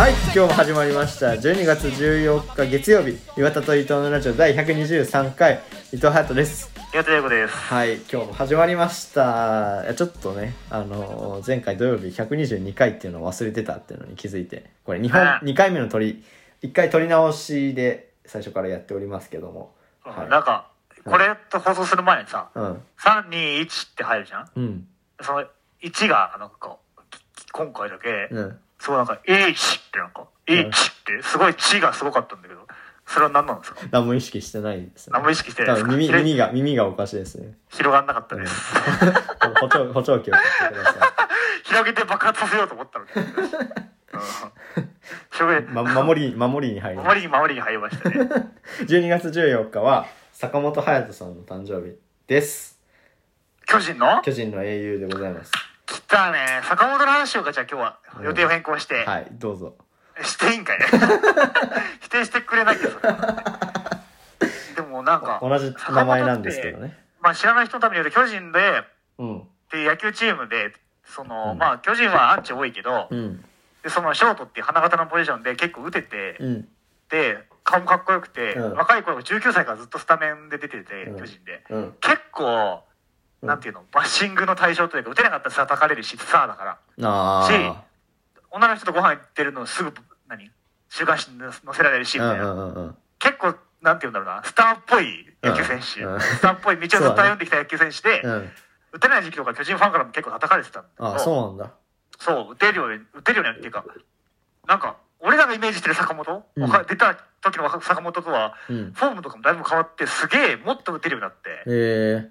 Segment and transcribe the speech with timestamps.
[0.00, 1.32] はい今日も始まりました。
[1.32, 5.60] 12月14日月曜日岩田と伊藤のラジオ第123回
[5.92, 6.72] 伊藤隼人です。
[6.94, 7.54] 岩田英子です。
[7.54, 9.82] はい今日も始まりました。
[9.84, 16.24] いやちょっとねあの前回土曜日122回っていうのを忘れてたっていうのに気づいてこれ2本あ2回目の撮り
[16.62, 19.74] 1回撮り直しで最初からやっておりますけども。
[20.02, 20.30] はい。
[20.30, 20.70] なんか、
[21.04, 22.82] これと放送する前にさ、うん。
[22.98, 24.48] 3、2、1って入るじゃん？
[24.56, 24.86] うん。
[25.20, 25.44] その
[25.82, 26.78] 1が、なんか、
[27.36, 30.70] き今回だけ、うんすごいなんか、H ってなんか、H っ
[31.04, 32.66] て、すごい血がすごかったんだけど、
[33.06, 33.80] それは何なんですか？
[33.92, 35.08] 何も意識してないです。
[35.08, 35.92] ね何も意識してないですか？
[35.92, 37.54] 耳耳が耳がおかしいですね。
[37.68, 38.74] 広がんなかったです。
[39.60, 41.12] 補聴補聴器を買ってくださ
[41.64, 43.10] 広げて爆発させようと思ったのに。
[43.14, 43.20] う
[45.60, 45.64] ん。
[45.74, 48.16] ま、守り守りに入ります守りに守りに入りましたね。
[48.86, 51.96] 12月14日は坂本勇人さんの誕生日
[52.26, 52.78] です。
[53.66, 54.22] 巨人の？
[54.22, 55.50] 巨人の英雄でございます
[55.90, 56.60] 来たね。
[56.62, 57.98] 坂本の話をか、じゃあ今日は。
[58.22, 59.04] 予定を変更して。
[59.04, 59.74] はいどうぞ。
[60.22, 60.78] していいんかい
[62.00, 63.00] 否定してくれないけど。
[64.76, 66.96] でもなんか同じ名前なんですけどね。
[67.20, 68.84] まあ知らない人のために言うと巨人で
[69.18, 69.40] うん。
[69.40, 70.72] っていう野球チームで
[71.04, 71.58] その、うん。
[71.58, 73.44] まあ巨人はアンチ多いけど、うん。
[73.82, 76.68] でそのショートっていう花形のポジションで結構打てて、うん。
[77.08, 78.74] で顔もかっこよくて、うん。
[78.74, 81.18] 若い頃19歳からずっとスタメンで出てて、うん。
[81.18, 81.64] 巨人で。
[81.70, 81.96] うん。
[82.00, 82.89] 結構うん
[83.42, 83.84] なんていうの？
[83.92, 86.72] バッシングの対象というか打てなかったら叩かれるしスターだから。
[86.74, 87.84] しああ
[88.50, 89.92] 女の人とご飯行ってるのすぐ
[90.28, 90.50] 何？
[90.88, 98.50] 週刊誌に載せられるしみたいな、結構、なんて言うんだろうな、スターっぽい野球選手、スターっぽい道をずっと歩んできた野球選手で、うん。
[98.92, 101.74] 打てない時期とか巨人ファンからも結構叩かれてたんだけど、あそうなんだ。
[102.18, 103.84] そう、打てるように、打てるようにっていうか、
[104.66, 106.70] なんか、俺らがイメージしてる坂本、うん。
[106.88, 108.92] 出た時の坂本とは、うん。
[108.92, 112.30] フォームとかもだいぶ変わって、すげえもっと打てるようになって、へえ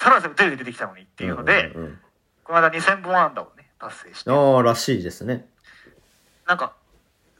[0.00, 0.18] さら
[0.48, 1.98] に出てきたのにっていうので、うんうん
[2.42, 5.46] この間2000本安打をね、達成して、ああらしいですね。
[6.48, 6.72] なんか、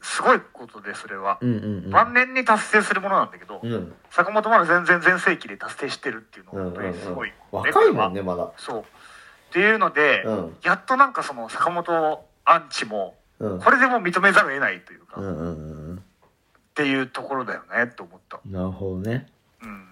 [0.01, 1.37] すごいことで、それは。
[1.41, 1.89] うんうんうん。
[1.89, 3.93] 晩年に達成するものなんだけど、うん。
[4.09, 8.21] 坂本まだ全然全盛期で達成してるっていうのうんうんが本当にすごい、うん若いもんね。
[8.21, 8.51] ねまだ。
[8.55, 8.79] そう。
[8.79, 8.83] っ
[9.51, 10.57] ていうので、うん。
[10.63, 13.59] やっとなんかその坂本アンチも、うん。
[13.59, 16.03] これでもう認めざるを得ないというか、っうんうんうん。
[16.73, 18.39] ていうところだよねって思った。
[18.45, 19.27] なるほどね。
[19.61, 19.87] うん。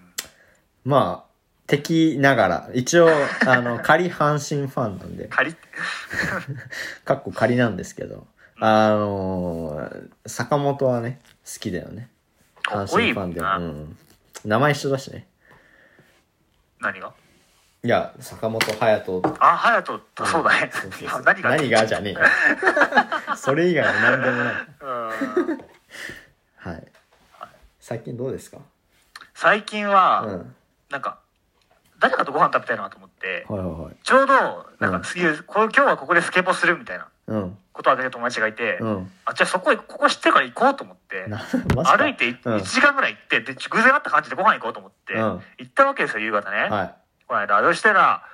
[0.86, 1.29] まあ
[1.70, 3.08] 敵ながら一応
[3.46, 5.54] あの 仮阪神ファンなんで仮。
[7.04, 8.26] かっこ仮なんですけど、
[8.58, 12.10] あのー坂本はね、好きだよね。
[12.64, 13.40] かっこいいもんで。
[13.40, 13.56] な。
[13.56, 13.96] うん。
[14.44, 15.28] 名前一緒だしね。
[16.80, 17.12] 何が？
[17.82, 19.36] いや、坂本勇人。
[19.40, 20.70] あ、隼人とそうだね。
[20.72, 21.50] そうそうそう 何が？
[21.50, 22.20] 何がじゃねえよ。
[23.36, 24.54] それ以外は何でもない。
[24.80, 24.86] う
[25.54, 26.70] ん。
[26.72, 26.86] はい。
[27.78, 28.58] 最近どうですか？
[29.34, 30.54] 最近は、うん。
[30.90, 31.19] なんか、
[32.00, 33.94] 誰かとご飯食べたいなと思って、はいはいはい。
[34.02, 34.34] ちょうど、
[34.80, 37.58] なんうんか次、こう今日はここでスケボーするみたいなうん。
[37.72, 39.12] ことを挙げる友達がいて、うん。
[39.24, 46.68] あ、じゃあそこへ、ここ知ってるから行こうと思って、歩いていうん1時間ぐらい行って、で、偶然会った感じでご飯行こうと思って、うん行ったわけですよ、夕方ね。
[46.68, 46.94] はい。
[47.28, 48.24] この間、そしたら、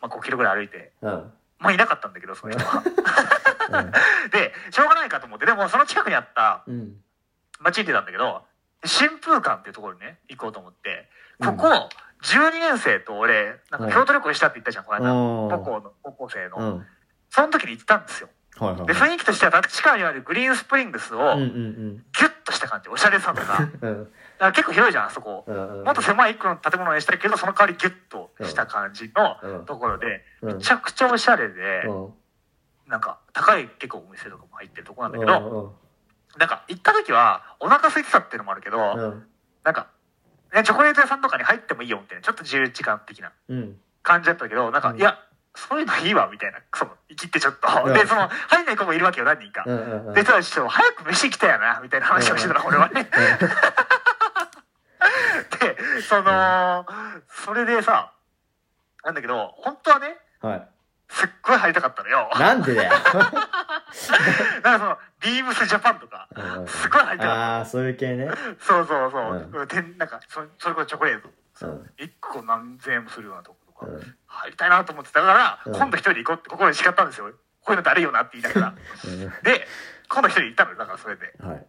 [0.00, 1.32] まあ、5キロぐらい歩いて、うん。
[1.58, 2.82] まあ、いなかったんだけど、その人は。
[2.82, 3.92] うん
[4.30, 6.96] で、しょうがないかと思って、でも、その近くにあったうん。
[7.60, 8.44] 街に出たんだけど、
[8.84, 11.08] 新風館っていうところにね、行こうと思って、
[11.40, 11.88] こうんこ、
[12.22, 15.12] 12年生と俺、なんか京都旅行したって言ったじゃん、この間。
[15.12, 16.56] うん高校の、高校生の。
[16.58, 16.86] うん。
[17.30, 18.28] その時に行ったんですよ。
[18.58, 23.66] はいはいで、雰囲気としては、地下にあるグリーンスプリングスを、ギんュッとした感じ、おしゃれさとか。
[23.82, 23.88] だ
[24.38, 25.44] かう結構広いじゃん、あそこ。
[25.48, 32.14] もっと狭い一個の建物にしたけど、その代わりギュッとした感じうんのところで、うんめちゃくちゃおしゃれで、うん。
[32.88, 39.26] なんか高い結構お店とかも入ってるとこなんだけうど、んなんか行った時はお腹空いてたっていうのもあるけど、うん。
[39.64, 39.86] なんか、
[40.52, 43.76] ね、チョコレート屋さんとかに入ってもいいよみたいな、ちょっと自由時間的なうん。
[44.02, 45.18] 感じだったけど、なんか、うんいや、
[45.54, 47.68] そういうのいいわ、みたいな、その、生きってちょっと。
[47.84, 49.64] うんで、その、入んない子もいるわけよ、何人か。
[50.14, 53.08] で、ただちょっと、早く飯来たよな、みたいな話をしてたら、俺はね。
[55.60, 56.86] で、その、
[57.28, 58.12] それでさ、
[59.04, 60.68] なんだけど、本当はね、はい。
[61.12, 62.30] すっごい入りたかったのよ。
[62.38, 62.92] なんでだよ。
[62.96, 66.26] なんかその、ビームスジャパンとか、
[66.66, 68.26] すごい入りたかっああ、そういう系ね。
[68.26, 68.36] た。
[68.64, 69.62] そうそうそう。
[69.62, 71.30] うてんなんかそ、それこそチョコレート。
[71.66, 71.90] うん。
[71.98, 77.26] 一個何千円もするようなとことか、うん入りたいなと思ってたから、うん今度一人で行こうって心に誓ったんですよ。
[77.60, 78.74] こういうのってあるよなって言いながら。
[79.42, 79.68] で、
[80.08, 81.34] 今度一人行ったのよ、だからそれで。
[81.40, 81.66] はい。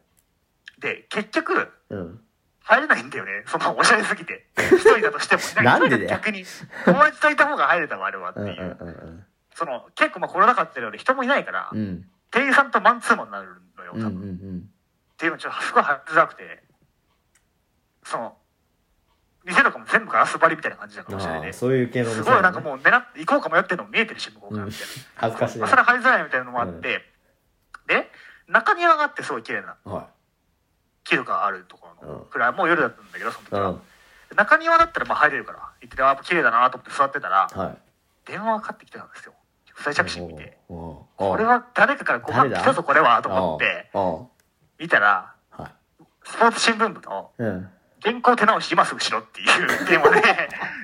[0.80, 2.20] で、結局、うん。
[2.66, 3.44] 入れないんだよね。
[3.46, 4.48] その、おしゃれすぎて。
[4.58, 5.42] 一人だとしても。
[5.64, 6.46] なんでだよ逆に、
[6.86, 8.78] 友達といた方が入れたわ、あれはってうんいう。
[8.80, 9.23] うんうん
[9.56, 11.80] その、結構まあコロナ禍っていうので人もいないから、うん。
[11.80, 12.06] うん。
[12.32, 14.22] 店員さんとマンツーマンになるのよ、多うんうん分。
[14.22, 14.70] うん。
[15.14, 16.64] っていうのちょっとすごい入りづらくて、
[18.04, 18.38] その、
[19.46, 21.48] 店とかも全部ガラス張りみたいな感じだから、おしゃれで。
[21.48, 24.88] ああ、そういう系のすごいなんかもう狙って行こうか迷ってるのも見えてるし、向こうからみたいな。
[25.16, 27.02] 恥ずかしいなそれ入りづらいみたいなのもあって、
[27.88, 28.10] で、
[28.48, 30.10] 中庭があってすごい綺麗なは
[31.04, 33.60] 木とかあるところのうんくらい、もう夜だったんだけど、その時い。
[33.60, 33.70] うは。
[33.72, 33.82] ん。
[34.36, 37.78] 中庭だったらまあ入れるから、行ってて、あ綺麗だなと思って座ってたら、はい。
[38.26, 39.34] 電話がかかってきてたんですよ。
[39.74, 40.58] 不在着信見て。
[40.68, 43.90] これは誰かからご飯来たぞ、これは、と思って、
[44.80, 45.72] 見たら、はい。
[46.24, 47.70] スポーツ新聞部のうん。
[48.02, 50.22] 原稿手直し今すぐしろっていう 電話で、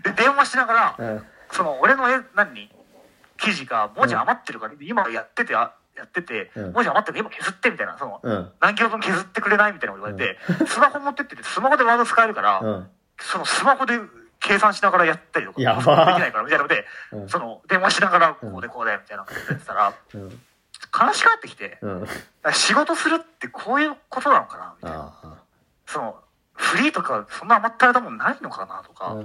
[0.03, 1.25] で、電話しながら、うん。
[1.51, 2.69] その、俺の絵、何？
[3.37, 8.51] 記事が文字余ってるから、今やってて、あやってて、うん文字余ってるから今削ってみたいな、その、うん。
[8.61, 12.89] 何キロ分削ってくれないみたいなこと言われて、スマホ持ってってて、スマホでワード使えるから、うん。
[13.19, 13.99] そのスマホで
[14.39, 20.29] 計算しながらやったりとか、できないから、みたいなので、うんその、電話しながら、こうでこうで、みたいなことやってたら、うん。
[21.07, 22.07] 悲しくなってきて、うん。
[22.53, 25.13] 仕事するってこういうことなのかなみたいな。
[25.23, 25.37] あ
[25.85, 26.15] その、
[26.53, 29.09] フリーとか、そんな甘ったれたもんないのかなとあ。
[29.09, 29.15] か、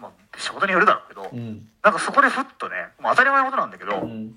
[0.00, 1.68] まあ、仕事によるだろうけど、うん。
[1.82, 4.36] なんかそこでふっとね、もう当たり前のことなんだけど、うん。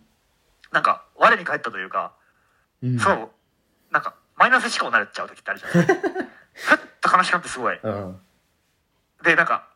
[0.71, 2.13] なんか、我に返ったというか、
[2.81, 2.99] うん。
[2.99, 3.29] そう、
[3.91, 5.85] なんか、マイナス思考になっちゃう時ってあるじゃない
[6.53, 7.79] ふっと悲しくなってすごい。
[7.81, 8.21] うん。
[9.23, 9.67] で、なんか、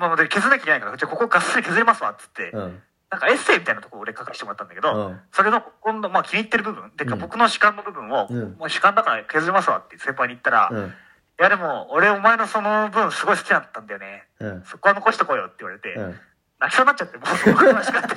[0.00, 2.82] まあ、で削らなきゃいけないから、じゃあここがっつり削りますわ、っつって、うん。
[3.10, 10.94] なんかエッセイみたいなところを俺書かせてもらったんだけど、うんそれの今度、まあ気に入ってる部分、てかうん僕の主観の部分を、うんもう主観だから削りますわって先輩に言ったら、いうん。
[11.38, 14.24] やでも俺お前のその分すごい好きだったんだよね。
[14.40, 14.62] うん。
[14.64, 16.20] そこは残しとこうよって言われて、うん。
[16.60, 18.16] 泣きそうになっちゃって、もうその話があって。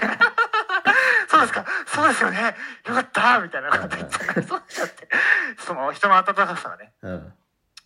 [1.28, 2.56] そうですか、そうですよね、
[2.86, 5.10] よかったみたいなこと言って、そうしちゃって、
[5.58, 7.34] その人の温かさがね、うん。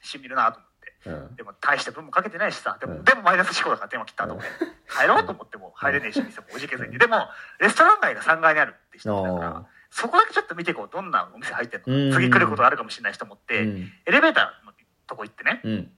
[0.01, 0.66] しみるなと思って。
[1.07, 1.36] うん。
[1.36, 4.51] でも大して分もかけてないしさ、でも、うんでもマイナス思考だから電話切ったと思って、
[5.00, 6.98] 帰ろうと思っても入れねえし、店もおじけずに。
[6.98, 7.27] でも、
[7.59, 14.74] レストラン街が3階にあるって知ってたから、そこだけちょっと見ていこう、どんなお店入ってんうんの次来ることあるかもしれない人思って、うんエレベーターの
[15.07, 15.92] とこ行ってね、うん。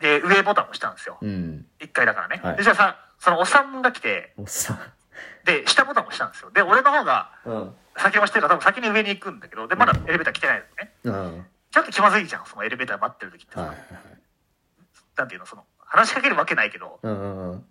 [0.00, 1.18] で、上ボタン押したんですよ。
[1.20, 1.66] うん。
[1.80, 2.40] 1階だからね。
[2.42, 4.34] はいで、じゃあさ、そのおっさんが来て。
[5.44, 6.50] で、下ボタン押したんですよ。
[6.50, 7.74] で、俺の方がうん。
[7.96, 10.94] 先押してるから多分先に上に行くんだけど、で、まだエレベーター来てないのね。
[11.04, 11.46] うん。
[11.70, 13.72] ちょっと気まずいじゃん、そのエレベーター待ってる時ってさ。
[15.16, 17.64] なんていうの、その、話しかけるわけないけど、うんうんうん。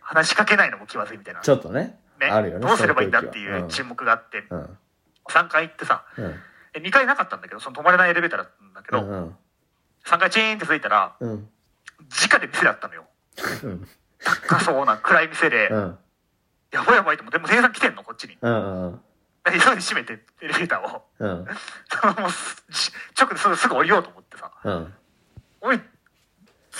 [0.00, 1.40] 話しかけないのも気まずいみたいな。
[1.40, 1.98] ちょっとね。
[2.18, 2.66] ね、あるよね。
[2.66, 4.78] どうすればいいんだっていうそ沈黙があって、うん。
[5.28, 6.34] 3階行ってさ、うん。
[6.74, 9.10] え2階なかったんだけど、その止まれないエレベーターだったんだけど、うん。
[9.10, 9.36] うん。
[10.06, 11.48] 3階チーンってついたら、うん。
[12.30, 13.04] 直で店だったのよ。
[13.64, 13.88] うん。
[14.48, 15.98] 高そうな暗い店で、うん。
[16.72, 18.36] やばいやばいと思って、でも店員さん来てんの、こっちに。
[18.40, 18.86] うん。
[18.86, 19.00] うん。
[19.44, 21.02] で急いで閉めて、エレベーターを。
[21.18, 21.28] うん。
[21.38, 21.46] もう
[23.18, 24.94] 直ですぐすぐ降りようと思ってさ、うん。
[25.60, 25.80] おい、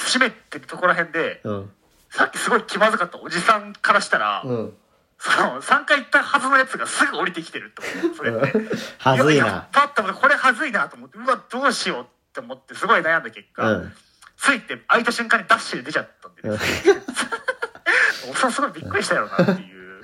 [0.06, 1.70] 閉めてるとこら辺で、うん。
[2.10, 4.74] さっきすごい気まずかったおじさんからしたら、うん。
[5.18, 8.76] その、3回行ったはずのやつがすぐ降りてきてるって思 って、それって。
[8.98, 9.68] はずいややな。
[9.72, 13.92] パッとこれはずいなと思ってうわどうしようって思ってすごい悩んだ結果、うん。
[14.36, 16.56] ついて開いた瞬間にダッシュで出ちゃったんで、ね、
[18.30, 20.02] おっさんすごいびっくりしたよなっていう、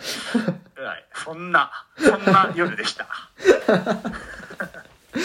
[0.77, 3.07] はい、そんなそんな夜でした
[5.15, 5.21] ビ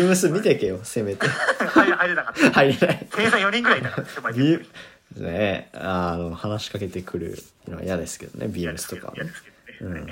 [0.00, 1.26] ームス見てけよ、せめて。
[1.26, 3.06] 入れ入れなかった入れない。
[3.10, 4.64] 店員さん4人ぐらいいたから狭いビー
[5.16, 7.38] ねあの、話しかけてくる
[7.68, 9.36] のは嫌ですけどね、ビームスとかはねけど嫌で。
[9.36, 10.08] すけどね、うん。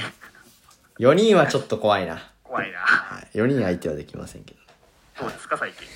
[1.07, 2.31] 4人はちょっと怖いな。
[2.43, 3.29] 怖いなはい。
[3.37, 4.61] 4人相手はできませんけど。
[5.21, 5.87] どうですか最近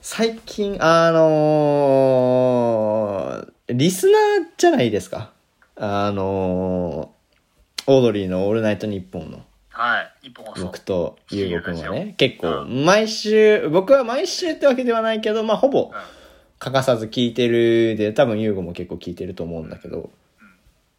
[0.00, 4.22] 最近、あのーリスナー
[4.58, 5.30] じゃないですか。
[5.76, 7.14] あのー
[7.86, 15.92] オードリーのオールナイトニッポンのはい僕とゆうごくんはね、結構、う毎週、僕は毎週ってわけではないけど、まあ、ほぼ
[16.58, 20.10] 欠かさず聞いてるで、多分ゆうごも結構聞いてると思うんだけど、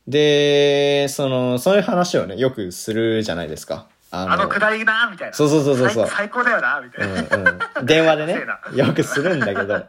[0.07, 3.87] で、その、そういう話をね、よくするじゃないですか。
[4.11, 5.33] ああのくだりなみたいな。
[5.33, 6.07] そうそうそうそうそう。
[6.07, 7.47] 最最高だよなみたいな、うん
[7.79, 8.39] うん、電話でね
[8.75, 9.85] よくするんだけど、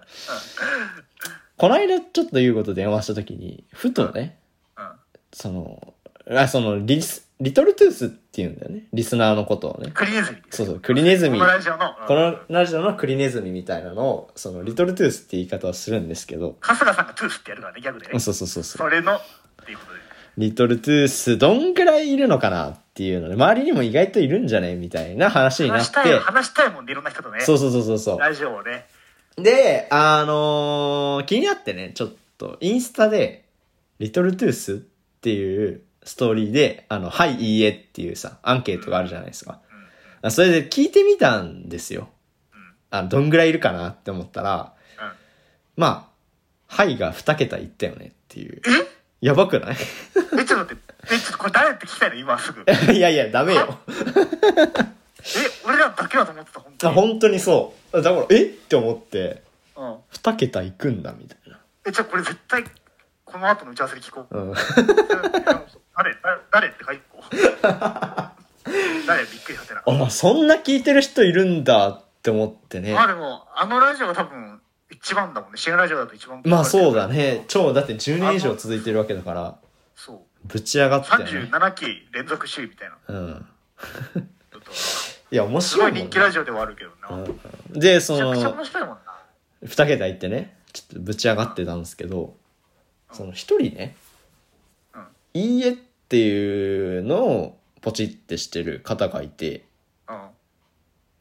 [1.57, 4.38] この間ちょっと優子と電話した時に、ふとね、
[4.78, 4.90] うん。
[5.33, 5.95] その、
[6.31, 8.85] あ、その、リス、リトルトゥースって言うんだよね。
[8.95, 9.90] リスナーのことをね。
[9.93, 10.38] クリネズミ。
[10.50, 11.38] そうそう、クリネズミ。
[11.38, 18.19] このラジオのこのラジオのクリネズミみたいなのを、その、リトルトゥースって言い方はするんですけど、春日さんがトゥースってやるからねギャグでね。
[18.21, 18.78] そうそうそうそう。
[18.78, 19.21] それのっ
[19.66, 20.00] ていうことで。
[20.38, 27.40] リトルトゥースどんくらいいるのかなっていうので、周りにも意外といるんじゃねみたいな話になっ話したいて、話したいもんでいろんな人とね。
[27.40, 27.99] そうそうそうそう。
[27.99, 28.19] そう。
[28.19, 28.87] ラジオをね。
[29.37, 33.45] で、あのー気になってね、ちょっと、インスタで、
[33.99, 34.76] リトルトゥースっ
[35.21, 39.61] ていうストーリーで、あの、はい、いいえっていうさ、アンケートがあるじゃないですか。
[40.23, 42.09] あそれで聞いてみたんですよ。
[42.91, 45.13] あどんぐらいいるかなって思ったら、うん。
[45.77, 46.09] ま
[46.69, 48.63] あ、はいが2桁いったよねっていう。
[49.21, 49.77] やばくない？
[50.39, 50.83] え、ちょっと待って。
[51.15, 52.17] え、ちょっとこれ誰って聞きたいの？
[52.17, 52.65] 今すぐ。
[52.93, 53.79] いやいや、ダメよ。
[53.89, 53.93] え、
[55.65, 56.97] 俺らだけだと思ってた、本当あに。
[56.97, 58.03] 本当にそう。
[58.03, 58.45] だから、え？
[58.45, 59.43] って思って、
[59.77, 59.97] うん。
[60.13, 61.59] 2桁いくんだみたいな。
[61.87, 62.65] え、じゃあこれ絶対、
[63.25, 64.39] この後の打ち合わせで聞こう。
[64.39, 64.55] うん。
[65.97, 67.37] 誰誰誰って書いてこう。
[69.07, 69.83] 誰びっくりさせな。
[69.87, 73.05] あ、そんな聞いてる人いるんだって思ってねま。
[73.05, 74.61] あでも、あのラジオが多分、
[74.91, 75.57] 一番だもんね。
[75.59, 76.43] 新ラジオだと一番。
[76.45, 77.09] まあそうだ。
[77.09, 77.45] ね。
[77.49, 79.59] 超、だって10年以上続いてるわけだから、
[79.95, 80.21] そう。
[80.47, 81.25] ぶち上がってね。
[81.25, 82.97] 37期連続首位みたいな。
[83.09, 83.47] うん。
[85.31, 86.00] いや、面すごい白いもん、ね。
[86.03, 87.17] 人気ラジオではあるけどな。
[87.17, 89.17] めうんで、そちゃくちゃの、面白いもんな。
[89.65, 92.37] 2桁いってね、ちょっとぶち上がってたんですけど、
[93.12, 93.97] その一人ね、
[94.95, 95.76] うんいいえ
[96.07, 99.65] っていうのをポチってしてる方がいて、
[100.09, 100.17] うん。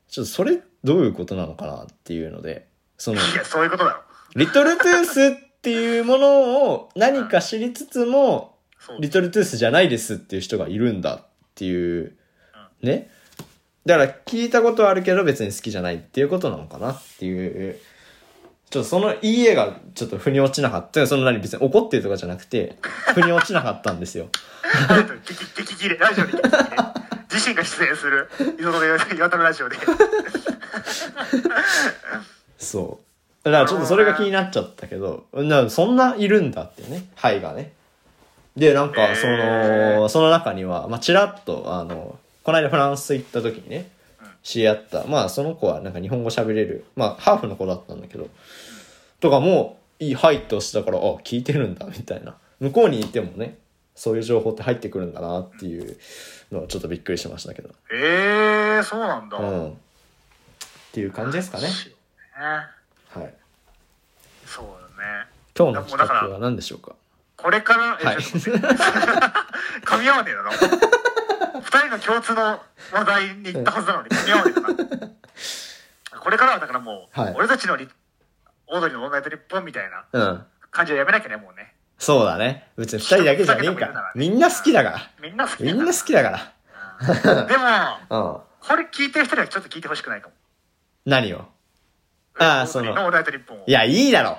[0.08, 2.68] ちょっとそれどういうことなのかなっていうので、
[3.00, 4.02] その、いや、そういうことだろ。
[4.36, 9.02] リトルトゥースっていうものを何か知りつつも、そう。
[9.02, 12.16] リトルトゥースじゃないですっていう人がいるんだっていう、
[12.84, 13.10] ね。
[13.88, 17.80] だから聞いたことはあるけど別に好きじゃないっていうことなのかなっていう、
[18.70, 21.06] ちょっとそのいい絵がちょっと腑に落ちなかった。
[21.08, 22.78] その何別に怒ってるとかじゃなくて、
[23.14, 24.28] 腑に落ちなかったんですよ。
[25.26, 26.60] 激激切れ、ラジオで激切れ。
[27.32, 28.30] 自身が出演する、
[28.60, 29.78] 岩田のラジオで。
[32.58, 33.06] そう。
[33.46, 37.74] だからちょっとそれが気になっちゃったけど、なそんないるんだってね、はいがね。
[38.58, 43.90] で、なんか、へそーの、その中には、まあ、ちらっと、あの、この間フランス行った時にね、
[44.46, 48.30] 知り合った、まあ、その子はなんか日本語喋れる、まあ、ハーフの子だったんだけど、
[49.20, 52.36] とかも、いい、はいって押したから、あ、聞いてるんだ、みたいな。
[52.60, 53.58] 向こうにいてもね、
[53.96, 55.98] そういう情報って入ってくるんだなっていう
[56.52, 57.70] のはちょっとびっくりしましたけど。
[57.92, 59.38] えー、そうなんだ。
[59.38, 59.70] うん。
[59.72, 59.74] っ
[60.92, 61.64] ていう感じですかね。
[61.64, 61.70] ね。
[62.38, 63.34] はい。
[64.46, 64.66] そう
[64.98, 65.28] だね。
[65.58, 66.96] 今日の企画は何でしょうか？
[67.38, 68.84] これから、えはいちょっと待って
[69.86, 70.52] 噛み合わねえだな。
[71.76, 72.62] 二人の共通の
[72.94, 76.20] 話題に行ったはずなのに噛み合わねえだな。
[76.22, 77.90] これからはだからもう、はい俺たちのリ
[78.68, 80.46] オードリーのオールナイトニッポンみたいなうん。
[80.72, 81.74] 感じはやめなきゃね、もうね。
[81.98, 82.70] そうだね。
[82.78, 84.12] 別に二人だけじゃねえから。
[84.16, 85.00] みんな好きだから。
[85.22, 87.46] みんな好きみんな好きだかだ。
[87.46, 88.00] でも、ら。
[88.10, 88.40] うん。
[88.62, 90.34] これ聞いてる人にはちょっと聞いてほしくないかも。
[91.06, 91.46] 何を？
[92.40, 93.12] ああ、そオードリーのオーの。
[93.12, 93.64] ルナイトニッポンを。
[93.68, 94.38] いや、いいだろ。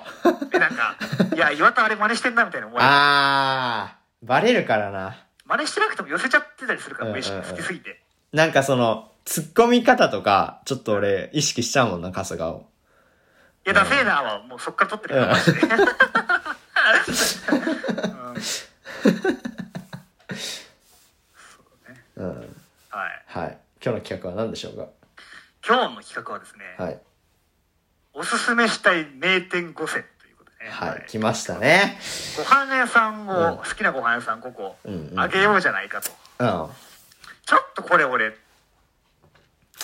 [0.51, 0.95] え、なんか、
[1.35, 2.79] いや、岩田あれ真似してんなみたいな思い。
[2.81, 5.26] あー、バレるからな。
[5.47, 8.01] 真似してなくても寄せちゃってたりするから、うんうんうん飯好きすぎて。
[8.33, 12.67] なんかその、突っ込み方とか、ちょっと俺、意識しちゃうもんな、春日を。
[13.65, 15.61] いや、ダセーなはもうそっから撮ってるから、マジで。
[22.17, 22.55] うんうん。
[22.89, 23.23] はい。
[23.27, 23.57] はい。
[23.83, 24.89] 今日の企画は何でしょう
[25.65, 26.99] 今日の企画はですね、かはい。
[28.13, 30.05] おすすめしたい名店5選
[30.69, 31.05] はい。
[31.07, 31.99] 来ましたね。
[32.37, 36.11] ご飯屋さんを、うん好きなご飯屋さん5個うんうんあげようじゃないかと。
[36.39, 36.47] うん。
[37.45, 38.31] ちょっとこれ俺、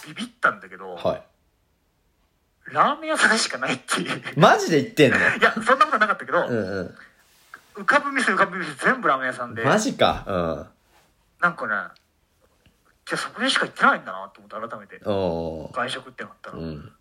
[0.08, 1.24] ビビったんだけど、はい。
[2.72, 4.18] ラーメン屋さんしかないっていう。
[4.18, 5.18] いマジで言ってんの？
[5.42, 6.98] や、そんなことなかったけど、うんうん。
[7.76, 10.68] 浮かぶ店浮かぶ店全部ラーメン屋さんで、マジか。
[11.40, 11.74] なんかね、
[13.06, 15.00] じゃあそこにしか行ってないんだなと思って改めて。
[15.04, 16.94] 外食ってなったら、うん。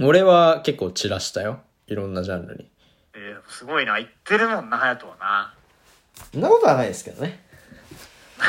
[0.00, 1.60] 俺は結構散らしたよ。
[1.86, 2.68] いろんなジャンルに。
[3.14, 5.54] えーすごいな行ってるもんな隼人はな
[6.32, 7.40] そんなことはないですけどね。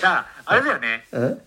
[0.00, 1.42] じゃああれだよねうん？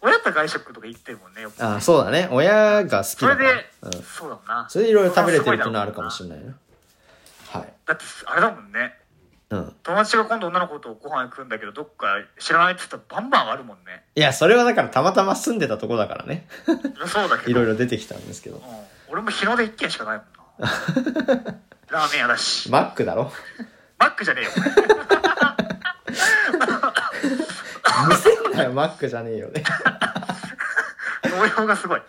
[0.00, 2.28] 親と外食とか行ってるもんねよくあそうだね。
[2.30, 3.50] 親が好きだから。
[3.50, 4.02] それで、うん。
[4.02, 6.54] そうだもんなそれでいろいろ食べれてるっていうのはあるかもしれないな。
[7.50, 7.72] はい。
[7.84, 8.98] だってあれだもんね
[9.50, 9.72] うん。
[9.82, 16.46] 友達が今度女の子とご飯行くんだけどどっか知らないって言ったらバンバンあるもんねいや、それはだからたまたま住んでたとこだからね。
[17.06, 18.58] そうだけどいろいろ出てきたんですけどう。
[18.60, 18.62] ん、
[19.08, 20.26] 俺も日の出一軒しかないもん
[20.66, 20.72] な
[21.90, 23.32] ラーメン屋だしマックだろ？
[23.98, 24.50] マックじゃねえよ
[28.06, 29.64] むせんなよ、マックじゃねえよね。
[31.30, 32.02] 動揺がすごい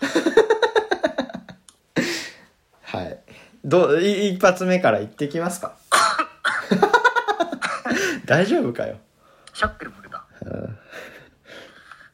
[2.83, 3.19] はい。
[3.63, 5.75] どう、い一発目から行ってきますか？
[8.29, 8.95] 大丈夫かよ。
[9.55, 10.23] シャックルも出た。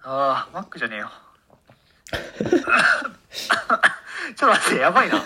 [0.03, 1.11] ああマックじゃねえよ。
[2.09, 2.17] ちょ
[2.57, 2.61] っ
[4.39, 5.19] と待ってやばいな。
[5.19, 5.25] シ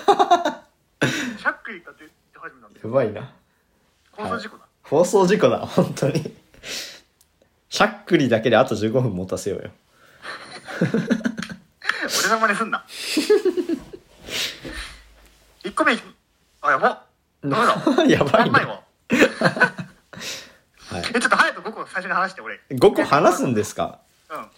[1.46, 2.88] ャックリかって言って始めたんだよ。
[2.88, 3.31] やばいな。
[4.13, 6.34] 放送事故だ、放送事故だ、本当に。
[7.69, 9.69] しゃっくりだけであと15分持たせようよ。
[10.81, 10.89] 俺
[12.29, 12.84] の真似すんな。
[15.63, 15.96] 1個目
[16.62, 17.05] あやば
[17.43, 18.08] ダメだ。
[18.10, 18.81] やばいな。
[20.91, 21.03] はい。
[21.03, 24.00] ちょっと隼人5個最初に話して俺5個話すんですか？
[24.29, 24.50] うんだ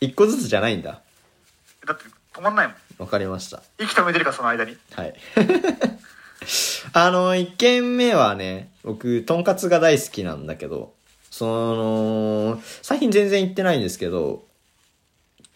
[0.00, 0.92] ?1 個ずつじゃないんだ。
[0.92, 3.62] って止まんないもんわかりました。
[3.78, 5.14] 息止めてるからその間にはい。
[6.92, 10.94] あの、1軒目はね、僕、とんかつが大好きなんだけど、
[11.30, 14.44] その、最近全然行ってないんですけど、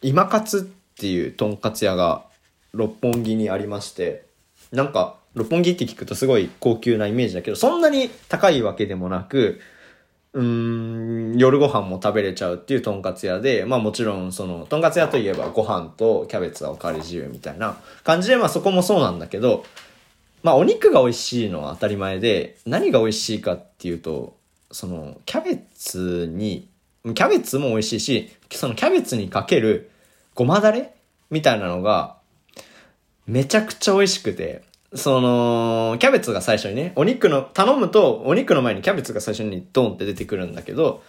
[0.03, 0.63] 今かつっ
[0.99, 2.25] ていうとんかつ屋が
[2.73, 4.27] 六本木にありまして、
[4.73, 9.61] なんか、六本木って聞くとすごい高級なイメージだけど、そんなに高いわけでもなく、
[10.35, 19.65] うん、夜ご飯も食べれちゃうっていうとんかつ屋で、まあもちろんその、とんかつ屋といえばご飯とキャベツはおかわり自由みたいな感じで、まあそこもそうなんだけど、
[20.43, 24.37] まあお肉が美味しいのは当たり前で、何が美味しいかっていうと、
[24.73, 26.69] その、キャベツに、
[27.05, 29.89] キャベツも美味しいし、そのキャベツにかける
[30.35, 30.95] ごまだれ
[31.31, 32.17] みたいなのが、
[33.29, 34.65] めちゃくちゃ美味しくて、
[34.95, 41.03] その、キャベツが最初にね、お肉の、頼むと、お肉の前にキャベツが最初にドンって出てくるんだけど、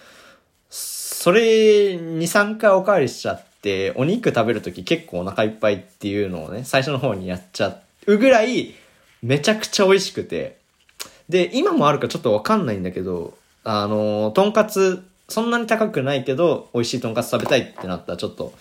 [0.69, 8.73] それ2、3回おかわりしちゃって、お肉食べるとき結構お腹いっぱいっていうのをね、最初の方にやっちゃうぐらい、
[9.21, 10.57] めちゃくちゃ美味しくて。
[11.29, 18.53] で、今もあるかちょっとわかんないんだけど、あの、とんかつ、そんなに高くないけど、美味しいとんかつ食べたいってなったらちょっと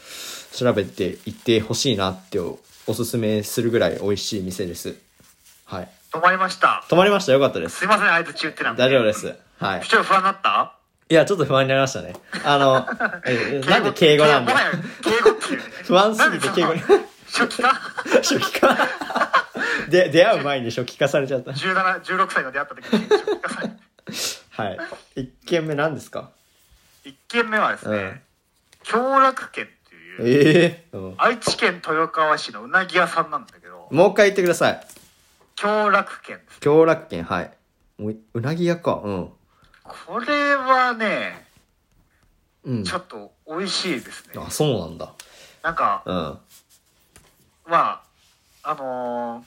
[0.52, 2.58] 調べて行ってほしいなってお
[2.94, 5.03] すすめするぐらい美味しい店です。
[5.74, 5.88] はい。
[6.12, 7.32] 止まりました止まりました。
[7.32, 7.84] よかったですす。
[7.84, 9.34] いません相槌言ってなん大丈夫です。
[9.58, 9.80] はい。
[9.84, 10.74] ちょっと不安になった？
[11.10, 12.14] いや、ちょっと不安になりましたね。
[12.44, 12.86] あの、
[13.26, 14.54] えなんで敬語なんだ？
[15.02, 16.80] 敬語っていうね不安すぎて敬語に。
[17.26, 17.68] 初期か
[18.22, 18.76] 初期化？
[19.88, 21.50] で、出会う前に初期化されちゃった。
[21.50, 23.74] 17、16歳の出会った時に初期化されて
[24.50, 24.78] はい。
[25.22, 26.30] 一軒目何ですか
[27.04, 28.22] ？1軒目はですうんね、
[28.84, 29.68] 京楽軒っ
[30.18, 31.14] ていう。
[31.18, 34.86] 愛知県豊川市のうなぎ屋さんなんだけど、もう一回言ってください。
[35.56, 36.60] 京楽軒です。
[36.60, 37.50] 京楽軒、はい。
[37.98, 39.00] もううなぎ屋か。
[39.04, 39.32] うん。
[40.06, 41.46] これはね、
[42.64, 42.84] うん。
[42.84, 44.34] ちょっと美味しいですね。
[44.36, 45.12] あ、そうなんだ。
[45.62, 46.38] なんか、うん。
[47.66, 48.02] ま
[48.62, 49.44] あ、あのー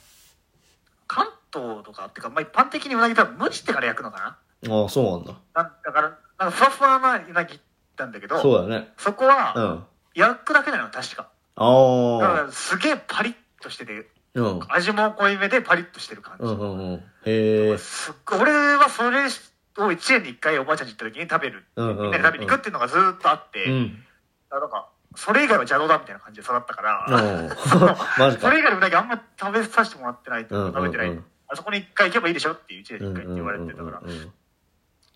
[1.10, 4.84] 関東とかっていうか、まあ、一般的にうなぎ多分蒸してから焼くのかな？
[4.86, 5.34] あ、そうなんだ。
[5.56, 7.60] なんだから、なんかふわふわなうなぎ
[7.98, 8.90] なんだけど、そうだね。
[8.98, 9.32] そこうん。
[9.32, 11.24] はあ焼くだけなの、確か。
[11.24, 14.06] だかあらすげえパリッとしてて、ー。
[14.42, 14.60] うん。
[14.70, 16.46] 味も濃いめでパリッとしてる感じ。
[16.46, 17.04] うんうんうん。
[17.26, 17.78] へえ。
[17.78, 22.04] すっごい俺はそれを1年に1回おばあちゃんち行った時に食べる、うんうんうんうん。
[22.04, 24.04] みんなで食べに行くっていうのがずーっとあって、うん。
[24.50, 27.50] あなんかそれ以外は邪道だみたいな感じで育ったから、うん。
[28.20, 28.42] マジか。
[28.42, 30.74] それ以外のうなぎあんま食べさせてもらってないとうんうんうん。
[30.74, 34.34] 食べてない、あそこに1回行けばいいでしょっていう1年に1回って言われてたから、うんうんうんうん。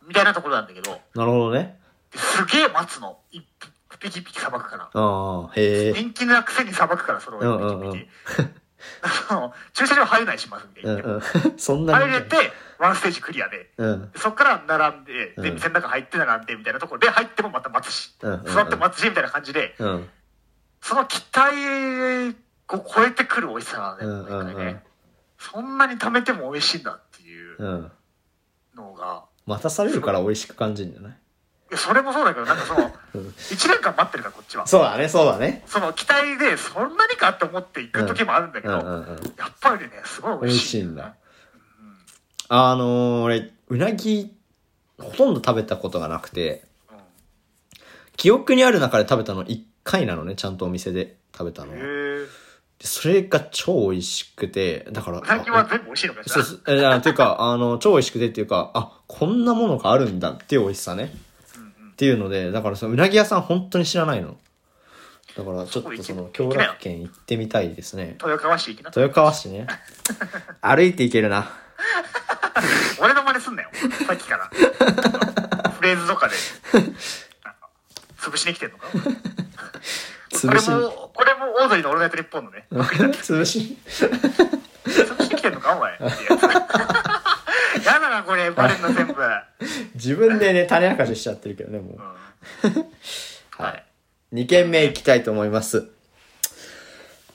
[0.08, 1.00] みたいなところなんだけど。
[1.16, 1.80] なるほどね。
[2.16, 3.20] すげえ待つの。
[3.32, 3.46] 一
[4.00, 4.90] 匹一匹さばくから。
[4.92, 5.94] ああ、へえ。
[5.94, 7.98] 人気なくせにさばくからそれをうんうんうん。
[7.98, 8.61] 一匹一匹
[9.30, 11.22] あの駐車場入れないしますんで、うんうん。
[11.58, 12.06] そんなに。
[12.06, 12.36] 入れて
[12.80, 14.12] ワンステージクリアでうん。
[14.16, 20.10] そっから並んで、で、うん店の中入って並んでみたいなところで入ってもまた待つし、うんうんうん座って待つしみたいな感じで、うん。
[20.82, 22.36] その期待
[22.70, 24.82] を超えてくる美味しさなのね、うんうんうん。
[25.38, 27.92] そんなに食べても美味しいんだっていううん。
[28.76, 31.16] のが、待たされるから美味しく感じるんじゃないい？
[31.72, 34.68] やそれもそうだけど、なんかその、 うん1年間待ってるからこっちは。
[34.68, 35.64] そうだね、そうだね。
[35.68, 39.34] その期待で、そんなにかって思って行く時もあるんだけど、うんうんうん。
[39.38, 40.78] やっぱりね、すごい美味しい。
[40.78, 41.16] 美味しいんだ。
[42.50, 44.36] あのー、俺、うなぎ、
[44.98, 46.98] ほとんど食べたことがなくて、うん。
[48.18, 51.74] 記憶にある中で食べたの1回なのね、ちゃんとお店で食べたの
[52.84, 61.14] それが超美味しくて、だから、最近は全部美味しいのかそうそう、えあていうか、あの、超美味しくてっていうか、あ、こんなものがあるんだっていう美味しさね。
[62.02, 64.36] っていうので、だからそのうなぎ屋さん本当に知らないの。
[65.38, 68.18] だからちょっとその、京楽県行ってみたいですね。
[68.24, 68.90] 豊川市行きな。
[68.90, 69.68] 豊川市ね。
[70.62, 71.52] 歩いて行けるな。
[73.00, 73.70] 俺の真似すんなよ。
[74.08, 74.50] さっきから。
[75.70, 76.34] フレーズとかで。
[78.18, 78.88] 潰しに来てんのか？
[78.88, 78.98] こ
[80.34, 80.80] 潰しに。
[80.80, 82.66] れも、これもオードリーのオールナイトニッポンのね。
[83.22, 83.78] 潰し。
[84.86, 85.76] 潰しに来てんのか？
[85.76, 86.00] お前。
[88.12, 89.16] な、これ、バレんの全部。
[89.96, 92.00] 自分でね、種明かししちゃってるけどね、もう。
[93.62, 93.84] はい。
[94.34, 95.90] 2軒目行きたいと思います。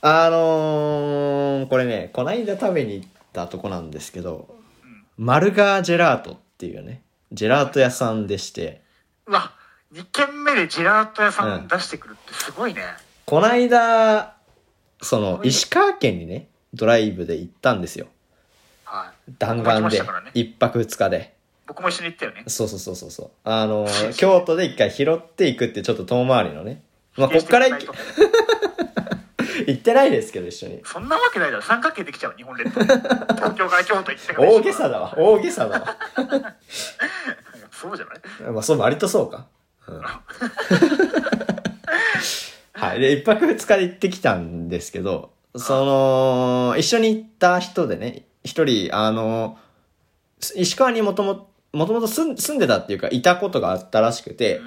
[0.03, 4.55] あのー、これね、こないだ食べに行ったとこなんですけど、
[5.17, 8.83] マルガージェラートっていうね、ジェラート屋さんでして、
[9.27, 9.53] うわ、
[9.93, 12.83] 2軒目でジェラート屋さん出してくるってすごいね。
[13.25, 14.37] こないだ、
[15.03, 18.07] その、石川県にね、ドライブで行ったんですよ。
[18.87, 19.33] はい。
[19.39, 20.01] 弾丸で
[20.35, 21.35] 一泊二日で。
[21.67, 22.45] 僕も一緒に行ったよね。
[22.47, 23.31] そうそうそうそうそう。
[23.45, 26.83] あの ー、京都で一回拾っていくってちょっと遠回りのね。
[27.17, 27.67] まあ、こっから
[29.67, 30.81] 行ってないですけど、一緒に。
[30.85, 31.63] そんなわけないだろ。
[31.63, 32.81] 三角形できちゃう、日本列島。
[33.35, 35.15] 東京から京都行ってから大げさだわ。
[35.17, 35.97] 大げさだわ。
[37.73, 38.13] そうじゃな
[38.49, 38.53] い？
[38.53, 39.47] まあ、そう、割とそうか。
[39.89, 40.03] うん、
[42.73, 43.01] はい。
[43.01, 49.59] で、一泊二日で行ってきたんですけど、その、一緒に行った人でね、一人、あの、
[50.55, 54.61] 石川にもとも、もともと住ん住んでたっていうか、いたことがあったらしくて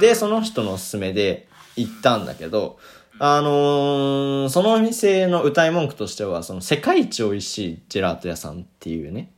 [0.00, 2.78] で、その人のおすすめで行ったんだけど、
[3.18, 9.30] あのーそのお店の歌い文句としては、その世界一美味しいジェラート屋さんっていうね、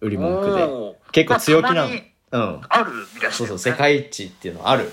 [0.00, 0.68] 売り文句で。
[1.12, 2.60] 結構強気なうん。
[2.68, 3.32] あるみたいな。
[3.32, 4.84] そうそう、世界一っていうのある。
[4.84, 4.90] うん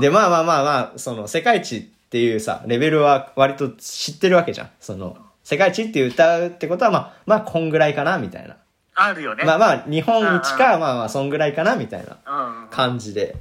[0.00, 4.70] で、まあまあまあまあ、その世界一っていうさ、レベルは割と知ってるわけじゃん。
[4.80, 5.16] その、
[5.48, 8.58] 世界一って歌うってことは、まあ、まあ、こんぐらいかな、みたいな。
[8.94, 9.44] あるよね。
[9.44, 12.68] まあまあ、日本一うんか、まあまあ、そんぐらいかな、みたいな。
[12.70, 13.34] 感じで、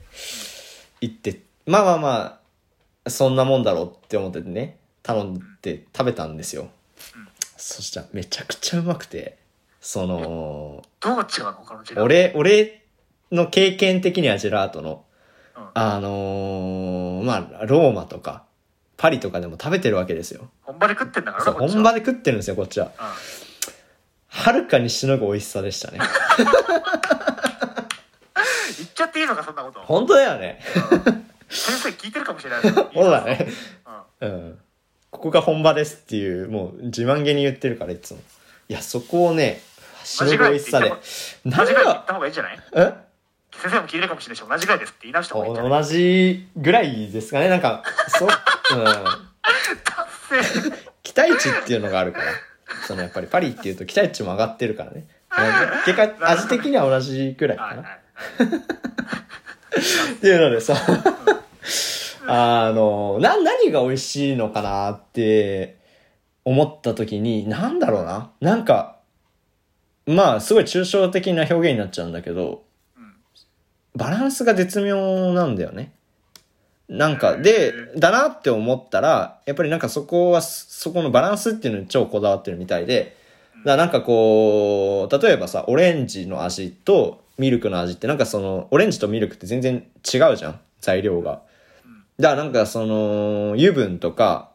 [1.02, 2.40] 行って、まあまあま
[3.04, 6.70] あ、そんなもんだろうって思ってね、頼んで食べたんですよ。
[7.58, 9.38] そしたらめちゃくちゃうまくて、
[9.82, 12.86] その、どう違うの他のジェラート俺、俺
[13.34, 15.04] の経験的にはジェラートの、
[15.58, 18.47] うんあのーまあ、ローマとか、
[18.98, 20.50] パリとかでも食べてるわけですよ。
[20.64, 22.88] 本場で食ってんだからそう、本場で食ってるんですよ、こっちは。
[22.88, 22.92] うん
[24.30, 26.00] はるかにしのぐ美味しさでしたね。
[28.78, 30.60] 言っちゃっていいのかそんなこと本当だよね。
[31.50, 33.48] 先生聞いてるかもしれない そうだね。
[34.22, 34.60] うんうん。
[35.10, 38.20] ここが本場ですっていう、もう自慢げに言ってるから、いつも。
[38.70, 39.62] いや、そこをね、
[40.04, 40.92] しのぐ美味しさで。
[41.46, 42.60] 間違いって言った方がいいんじゃない？
[42.74, 42.94] え？
[43.62, 45.72] 先生も聞いてるかもしれないし同じぐらいですって言い直した方がいいんじゃない？
[45.82, 47.50] 同じぐらいですかね。
[47.50, 48.86] なんか、そう、うん。
[50.34, 50.72] 達成
[51.04, 52.26] 期待値っていうのがあるから。
[52.86, 55.08] そのやっぱりパリっていうと期待値も上がってるからね。
[55.86, 57.82] 結果、味的には同じくらいかな。
[57.82, 57.86] っ
[60.22, 60.76] ていうのでさ、
[62.28, 65.78] あの、な、何が美味しいのかなって
[66.46, 68.32] 思った時に、なんだろうな。
[68.42, 68.98] なんか、
[70.06, 72.64] まあ、すごい抽象的な表現になっちゃうんだけど、
[73.98, 75.92] バランスが絶妙なんだよね。
[76.88, 83.18] なんか、で、だなって思ったら、やっぱりなんかそこは、そこのバランスっていうのに超こだわってるみたいで、
[83.66, 89.84] だなんかこう、例えばさ、オレンジの味とミルクの味ってなんかその、オレンジとミルクって全然
[90.14, 91.42] 違うじゃん材料が。
[92.20, 94.52] だからなんかその、油分とか、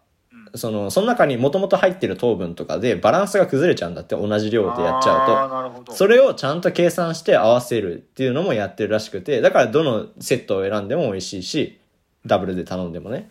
[0.54, 5.92] その、その中にもともと入ってる糖分とかでバランスが崩れちゃうんだって、同じ量でやっちゃうと。
[5.94, 11.78] それをちゃんと計算して合わせるっていうのもやってるらしくて、だからどのセットを選んでも美味しいし、
[12.26, 13.30] ダブルで頼んでもね。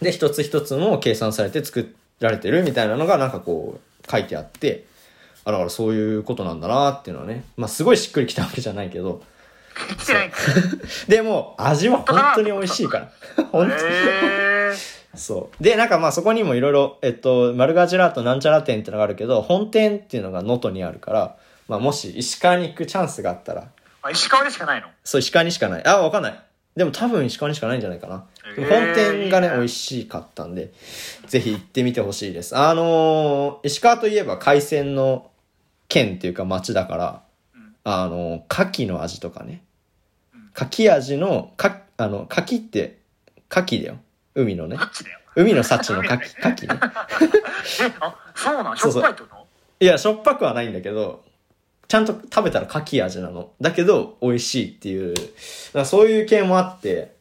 [0.00, 4.86] で、一つ一つも計算されて作られてるみたいなのがなんかこう書いてあって、
[5.44, 7.44] あだからそういうことなんだなっていうのはね。
[7.56, 9.22] まあすごいしっくりきたわけじゃないけど、
[11.08, 13.12] でも味は本当に美味しいから。
[13.52, 14.55] 本当に。
[15.16, 15.62] そう。
[15.62, 21.36] で、なんかまあそこにもいろいろ、えっと、マルガジェラートなんちゃら店ってのがあるけど、本店っていうのが能登にあるから、
[21.68, 23.68] まあもし石川に行くチャンスがあったら、
[24.02, 24.88] あ石川でしかないの？
[25.02, 25.86] そう、石川にしかない。
[25.86, 26.40] あ、わかんない。
[26.76, 28.26] でも多分石川にしかないんじゃないかな。
[28.54, 30.72] でもへー本店がね、美味しかったんで、
[31.26, 32.56] ぜひ行ってみてほしいです。
[32.56, 35.30] あのー石川といえば海鮮の
[35.88, 37.22] 県っていうか町だから、
[37.84, 39.62] あのー牡蠣の味とかね。
[40.54, 42.98] 牡蠣味の、か、あの、牡蠣って、
[43.50, 43.98] 牡蠣だよ。
[44.36, 44.76] 海のね
[45.34, 46.16] 海の幸の牡蠣、
[46.54, 46.80] 牡蠣ね。
[47.80, 48.76] えあそうなん？
[48.76, 49.46] しょっぱいってこと
[49.80, 51.24] いや、しょっぱくはないんだけど、
[51.88, 53.50] ちゃんと食べたら牡蠣味なの。
[53.60, 55.28] だけど、美味しいっていう、だか
[55.80, 57.14] らそういう系もあって、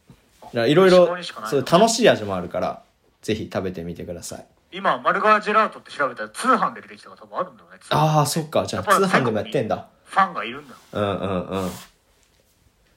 [0.54, 2.82] いろい石ろそう楽しい味もあるから、
[3.22, 4.46] ぜひ食べてみてください。
[4.72, 8.66] 今マルガージェラートって調べたら通販で出てきたのが多分あるんだよねああ、そっか。
[8.66, 9.88] じゃあ通販でもやってんだ。
[10.06, 11.72] ファンがいるんだうんうんうん。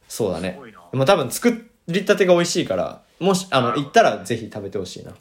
[0.09, 0.59] そうだね。
[0.93, 5.13] でも多分作りたてが美味しいから、もし、あの、行ったらぜひ食べてほしいな。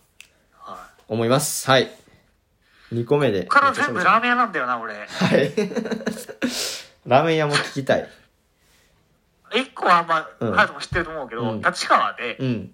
[0.59, 1.69] は思います。
[1.69, 1.89] はい。
[2.93, 3.39] 2個目で。
[3.39, 4.97] いここから全部ラーメン屋なんだよな俺は
[5.37, 5.53] い。
[7.05, 8.07] ラーメン屋も聞きたい。
[9.55, 12.71] 一個はまうんあハヤトも知ってると思うけど、うん立川でうん。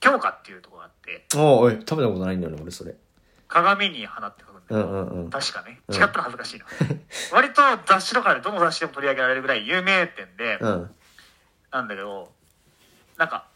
[0.00, 2.94] 京香っていうところがあっておおい、食べたことないんだよね、俺それ。
[3.48, 5.30] 鏡に花って書くんだけど、うんうんうん。
[5.30, 6.66] 確かねうん違ったら恥ずかしいな、
[7.32, 10.90] 割と雑誌とかでどの雑誌でも取り上げられるぐらい有名店で、うん。
[11.72, 12.32] なんだけど
[13.16, 13.46] なんか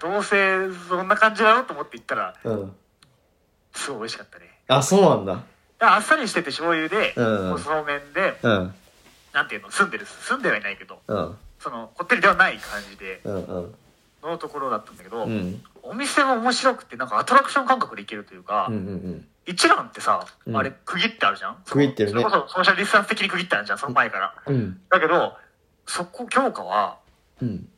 [0.00, 2.72] どうせそんな感じだろうと思って行ったらうん。
[3.72, 5.42] すごい美味しかったねあ、そうなんだ。
[5.80, 8.74] あっさりしてて醤油で、うんうん細麺でうん。
[9.32, 11.36] なんていうの住んでる住んではいないけどうん。
[11.58, 13.74] そのこってりではない感じでうんうん。
[14.22, 15.62] のところだったんだけど、うん。
[15.82, 19.26] お店も面白くてなんかアトラクション感覚で行けるというか、うんうんうん。
[19.46, 21.56] 一覧ってさ、うんあれ区切ってあるじゃん？
[21.66, 24.80] 区切ってるねそれこそソーシャルディスタンス的に区切ってあるじゃんその前からうん。
[24.88, 25.34] だけど
[25.86, 26.96] そこ京香は
[27.42, 27.68] うん。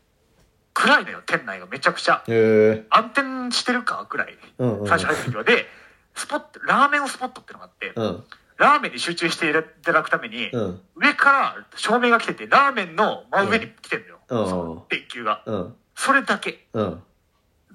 [0.78, 2.86] 暗いのよ店内がめちゃくちゃへえ。
[2.90, 4.04] 暗転してるか？
[4.04, 4.86] くらいうんうん。
[4.86, 5.66] 最初入った時はで
[6.14, 8.24] スポットラーメンスポットってのがあって、うん。
[8.58, 10.80] ラーメンに集中していただくために、うん。
[10.96, 14.18] 上から照明が来てて、ラーメンの真上に来てんだよ。
[14.28, 15.42] うんその電球が。
[15.46, 15.74] うん。
[15.94, 16.66] それだけ。
[16.72, 17.02] うん。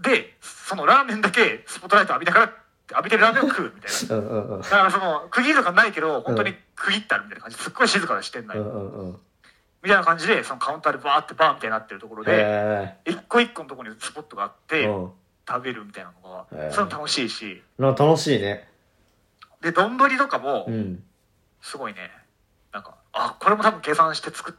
[0.02, 2.54] で、そのラーメンだけスポットライト浴びながら、
[2.92, 4.58] 浴びてるラーメンを食うみたいな。
[4.58, 7.58] だからその、区切りとかないけど、本当に区切ってあるみたいな感じ。
[7.58, 8.58] すっごい静かな視点内。
[8.58, 9.20] うんうんうん。
[9.84, 14.84] みたいな感じで、そのカウンターでバーってバーみたいになってるところで、へ一個一個のところにスポットがあっえ。
[14.84, 15.12] て、うん。
[15.48, 18.70] 食べるみたいなのが、それも楽しいし、楽しいね。
[19.62, 21.04] で、丼とかもう、ん。
[21.62, 22.12] すごいね、
[22.72, 24.56] なんか、あ、これも多分計算して作っ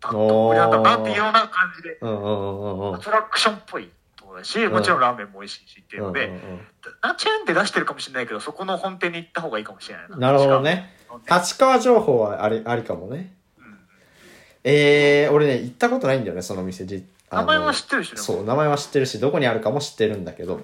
[0.00, 2.94] た丼なんだなっていうような感じで、うんうんうんうんうん。
[2.94, 6.60] アトラクションっぽいところだし、もちろんラーメンも美味しいしっていうので、うんうんうん
[7.02, 10.16] なチェーンで出してるかもしれないけど、そこの本店に行った方がいいかもしれないな。
[10.16, 10.90] なるほどね。
[11.30, 13.34] 立川情報はあり、ありかもね。
[14.64, 16.84] えー、俺ね、行ったことないんだよね、その店。
[16.86, 18.18] じ名前は知ってるしね。
[18.18, 20.60] そう、名前は知ってるし、どこにあるかも知ってるんだけど、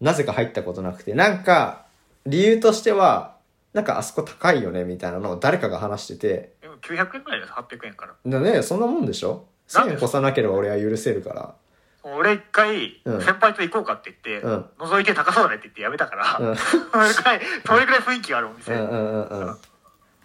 [0.00, 1.84] なぜか入ったことなくて、なんか、
[2.26, 3.36] 理由としては、
[3.72, 8.14] なんかあそこ高いよね、みたいなのを誰かが話してて、でも900円くらいです、800円から。
[8.26, 9.46] だね、そんなもんでしょ？
[9.74, 11.54] なん ?1000 で円越さなければ俺は許せるから。
[12.02, 18.72] 俺一回、うん先輩と行こうかって言って、うん覗いて高そうだねって言ってやめたから、うん それくらい、それくらい雰囲気があるお店。
[18.72, 19.58] うんうんうんうん。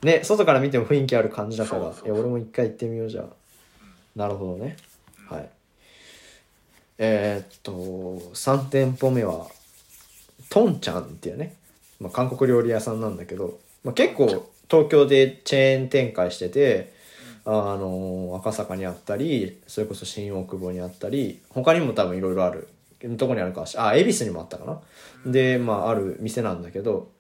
[0.06, 3.26] ね、外から見ても雰囲気ある感じだから、そうそうそういや俺も一回行ってみようじゃあ。
[4.16, 4.78] なるほどね。
[5.28, 5.50] はい。
[6.98, 7.72] えーっと、
[8.34, 9.48] 3店舗目は、
[10.50, 11.56] トンちゃんっていうね、
[12.00, 14.28] まあ、韓国料理屋さんなんだけど、まあ、結構
[14.70, 16.94] 東京でチェーン展開してて、
[17.48, 22.68] あの赤坂にあったりそれこそ新大久保にあったり他にも多分いろいろある
[23.04, 27.12] どこにあるかあ恵比寿にもあったかな、でまあある店なんだけど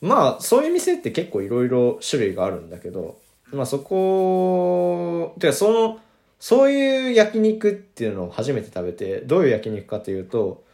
[0.00, 3.18] まあそういう店って結構いろいろ種類があるんだけど
[3.52, 5.98] まあそこてかその
[6.38, 10.64] そういう焼肉っていうのを初めて食べてどういう焼肉かというと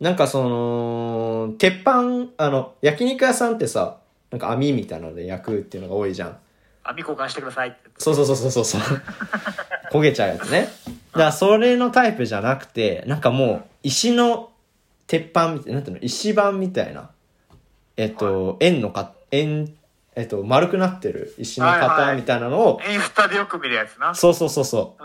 [0.00, 3.98] なんかその鉄板あの焼肉屋さんってさ
[4.30, 6.38] なんか網みたいなので焼くっていうのが多いじゃん
[6.82, 7.78] 網交換してくださいって。
[7.98, 8.80] そうそうそうそうそうそう。
[9.92, 10.68] 焦げちゃうやつね。
[11.12, 14.50] だからそれのタイプじゃなくて、なんかもう石の
[15.06, 17.10] 鉄板みたいな、なんていうの、石板みたいな。
[18.00, 19.74] えっと、円のか、円、
[20.16, 24.14] えっと、丸くなってる石のはいはい型みたいなのを、インスタでよく見るやつな。
[24.14, 24.96] そうそうそうそ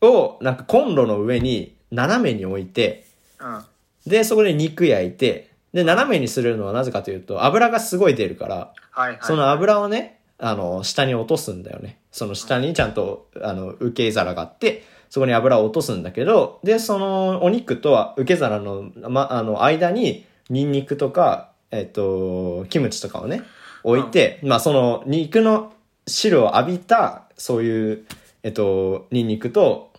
[0.00, 0.06] う。
[0.06, 3.04] を、なんかコンロの上に斜めに置いて、
[3.38, 3.54] うん。
[3.56, 3.64] うん。
[4.06, 9.18] で、そこで肉焼いて、で、斜めにするのはなぜかというと、油がすごい出るから、はいはい。
[9.20, 11.98] その油をね、あの、下に落とすんだよね。
[12.10, 23.42] その下にちゃんと、あの、受け皿があって、そこに油を落とすんだけど、で、そのお肉とは受け皿の、ま、あの、間に、ニンニクとか、えっと、キムチとかをね、
[23.82, 25.72] 置いて、まあ、その、肉の
[26.06, 28.04] 汁を浴びた、そういう、
[28.42, 29.92] えっと、ニンニクと、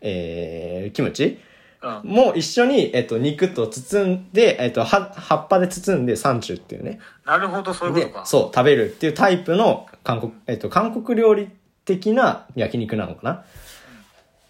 [0.00, 1.40] えー、キムチ
[1.82, 2.10] うん。
[2.10, 8.26] も一緒に、えっと、肉と包んで、えっと、は葉っぱで包んでサンチュっていうね、なるほど、そういうことでか。
[8.26, 11.48] そう食べるっていうタイプの韓国、えっと、韓国料理
[11.84, 13.44] 的な焼肉なのかな、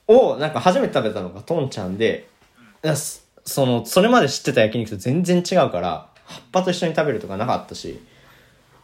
[0.09, 2.29] をなんか初めて食べたのがトンちゃんで、
[2.85, 8.01] いやそそのそれまで知ってた焼肉と全然違うから葉っぱと一緒に食べるとかなかったし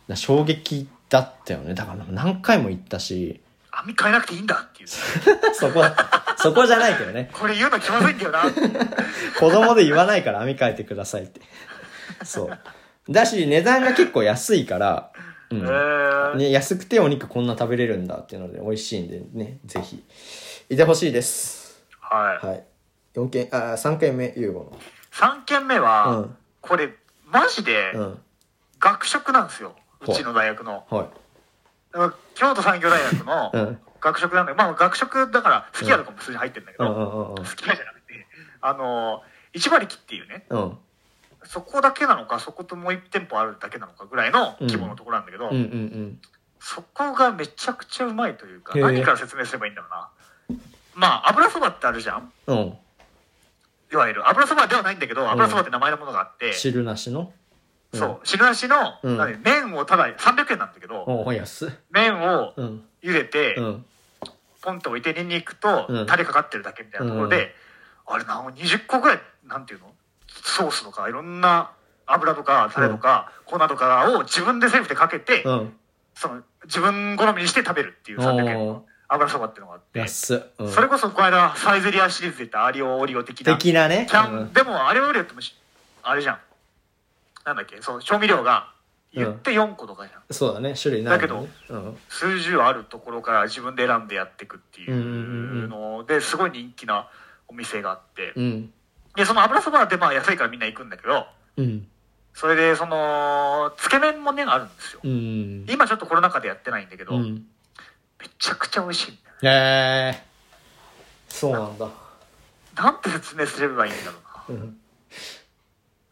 [0.09, 1.74] だ衝撃だったよね。
[1.74, 4.88] だから何回も行ったし網変えなくていいんだっていう。
[5.55, 5.83] そこ
[6.37, 7.31] そこじゃないけどね。
[7.33, 8.42] これ言うの気まずいんだよな。
[9.40, 11.40] 子供で言わないから網変えてくださいって。
[12.24, 12.59] そう。
[13.12, 15.11] だし値段が結構安いから、
[15.50, 16.35] うへんー。
[16.37, 20.05] ね、安くてお肉こんな食べれるんだっていうので美味しいんでねぜひ。
[20.68, 21.83] いてほしいです。
[22.00, 22.46] はい。
[22.46, 22.64] はい。
[23.14, 24.78] 4件あ3件目ユーゴの。
[25.12, 26.37] 3軒目は、うん。
[26.61, 26.94] これ、
[27.33, 28.18] マジでうん。
[28.79, 29.75] 学食なんですよ。
[30.05, 30.14] ほう。
[30.14, 30.85] うちの大学の。
[30.88, 31.09] はい
[32.35, 33.81] 京都産業大学 うのん。
[34.01, 38.27] 学食なんだけど、まあ学食だから、好き家とかも普通に入ってるんだけど、好き家じゃなくて、
[38.61, 40.79] あの、一馬力っていうね、うん。
[41.45, 45.51] そこだけなのか、そこともう一店舗あるだけなのかぐらいの規模のところなんだけど、
[46.61, 50.09] そこがめちゃくちゃうまいというか、何から説明すればいいんだろうな。
[50.95, 52.33] まあ、油そばってあるじゃん。
[52.47, 52.79] うん
[53.92, 54.28] いわゆる。
[54.28, 57.33] 油そばではないんだけど、油そばって名前のものがあって、汁なしの？
[57.94, 58.76] そう、汁なしの、
[59.44, 61.05] 麺をただ300円なんだけど、
[61.90, 62.85] 麺をうん。
[63.02, 63.85] 茹でて、うん。
[64.62, 66.07] ポンと置いてニンニクとうん。
[66.07, 67.55] タレかかってるだけみたいなところで、
[68.07, 69.92] あれな20個ぐらいなんていうの？
[70.28, 71.72] ソースとかいろんな
[72.07, 75.74] 油とかタレとか粉とかを自分でセルフでかけて、うん。
[76.14, 84.07] その自分好みにして食べるっていう300円の油そばっていうのがあって、うん、それこそこの間サイゼリアシリーズで言ったアリオオリオ的な的なね。
[84.09, 84.53] キャン、うん。
[84.53, 85.55] でもあれオリオってもし
[86.03, 86.38] あれじゃん。
[87.44, 88.72] なんだっけそう調味料が
[89.12, 91.96] 言って4個とかじゃん、そうだね種類ないだけどねうん。
[92.09, 97.09] 数十あるところから自分で選んでやっていくっていうのですごい人気な
[97.48, 98.72] お店があって、うん。
[99.16, 101.87] でその油そばでまあ安いからみんな行くんだけどうん。
[102.35, 105.01] それで、その、つけ麺もね、あるんですよ。
[105.05, 105.66] うん。
[105.68, 107.12] 今ちょっとコロナ禍でやってないんだけど、
[108.23, 108.33] めうん。
[108.39, 110.15] ちゃくちゃ美味しいんだよね。
[110.15, 110.23] へえ。
[111.29, 111.89] そうなんだ。
[112.77, 114.61] なんて説明すればいいんだろうな。
[114.61, 114.77] うん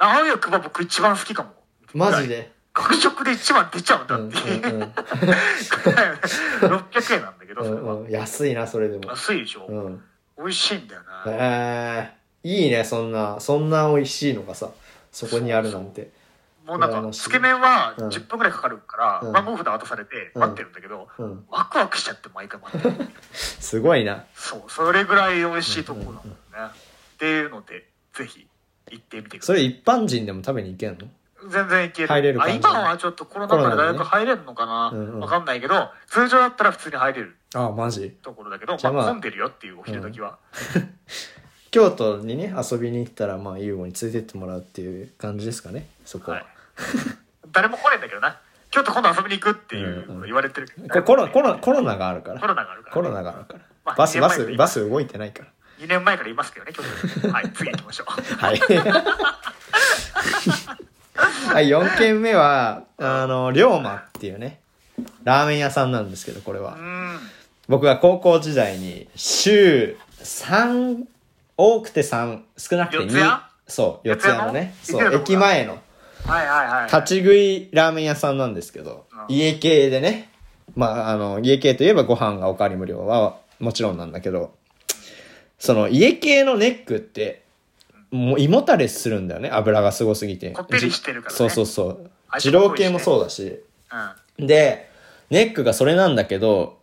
[0.02, 1.50] 青いクバ僕一番好きかも。
[1.94, 2.50] マジで？
[2.72, 4.74] 学食で一番出ちゃうんだうんっていう。
[4.74, 4.82] うん
[6.60, 7.92] 600円なんだけど、それは。
[7.94, 8.10] うんうん。
[8.10, 9.10] 安いな、それでも。
[9.10, 10.02] 安いでしょ、うん。
[10.38, 11.24] 美味しいんだよな。
[11.32, 12.10] へ
[12.44, 12.48] え。
[12.48, 14.70] いいね、そんな、そんな美味しいのがさ、
[15.12, 16.10] そこにあるなんて。
[16.70, 21.44] もうなんか、つけ麺はうん10分くらいかかるから、うん番号札渡されて待ってるんだけど、うん。
[21.50, 23.08] ワクワクしちゃって毎回待ってる。
[23.34, 24.24] すごいな。
[24.36, 26.72] そう、それぐらい美味しいところなんだよね。
[27.14, 28.46] っていうので、ぜひ
[28.92, 29.56] 行ってみてください。
[29.56, 31.08] それ一般人でも食べに行けんの？
[31.48, 32.12] 全然いける。
[32.12, 38.10] あ入れる感じ今はちょっとコロナ禍で大学入れるのかな、コロナでねうんうんわかんないけど、通常だったら普通に入れるああ、マジ？
[38.22, 40.38] ところだけど、じゃあまあまあ混んでるよっていうお昼時は。
[41.70, 46.38] 京都にね、遊びに行ったら、まあ、優吾に連れてってもらうっていう感じですかね、そこは。
[46.38, 46.46] はい
[47.52, 48.38] 誰も来ねえんだけどな。
[48.70, 52.40] 京都今度遊びに行くっていうの言われてるけど、これコロコロコロナがあるから。
[52.40, 53.60] コロナがあるから、コロナがあるから。
[53.84, 55.48] まあバス、バス、バス動いてないから。
[55.80, 56.82] 2年前からいますけどね、京
[57.20, 57.32] 都に。
[57.32, 58.06] はい、次行きましょう。
[58.36, 58.60] はい。
[61.52, 64.60] はい、4軒目は、あの、龍馬っていうね、
[65.24, 66.78] ラーメン屋さんなんですけど、これはう。
[66.78, 67.18] ん。
[67.68, 71.04] 僕が高校時代に、週3、
[71.56, 73.02] 多くて3、少なくて2。
[73.06, 73.30] 四谷？
[73.66, 74.74] そう、四谷のね。
[74.82, 75.80] そう、駅前の。
[76.26, 76.84] はいはいはい。
[76.86, 80.30] 立ち食いラーメン屋さんなんですけど、うん家系でね、
[80.74, 84.54] まあ、あの、家系といえばご飯がおかわり無料はもちろんなんだけど、
[85.58, 87.44] その家系のネックって、
[88.10, 90.50] もう胃もたれするんだよね、油がすごすぎて。
[90.50, 92.10] こってりしてるからねそうそうそう。
[92.38, 93.60] 二郎系もそうだし。
[94.38, 94.46] うん。
[94.46, 94.88] で、
[95.28, 96.78] ネックがそれなんだけど、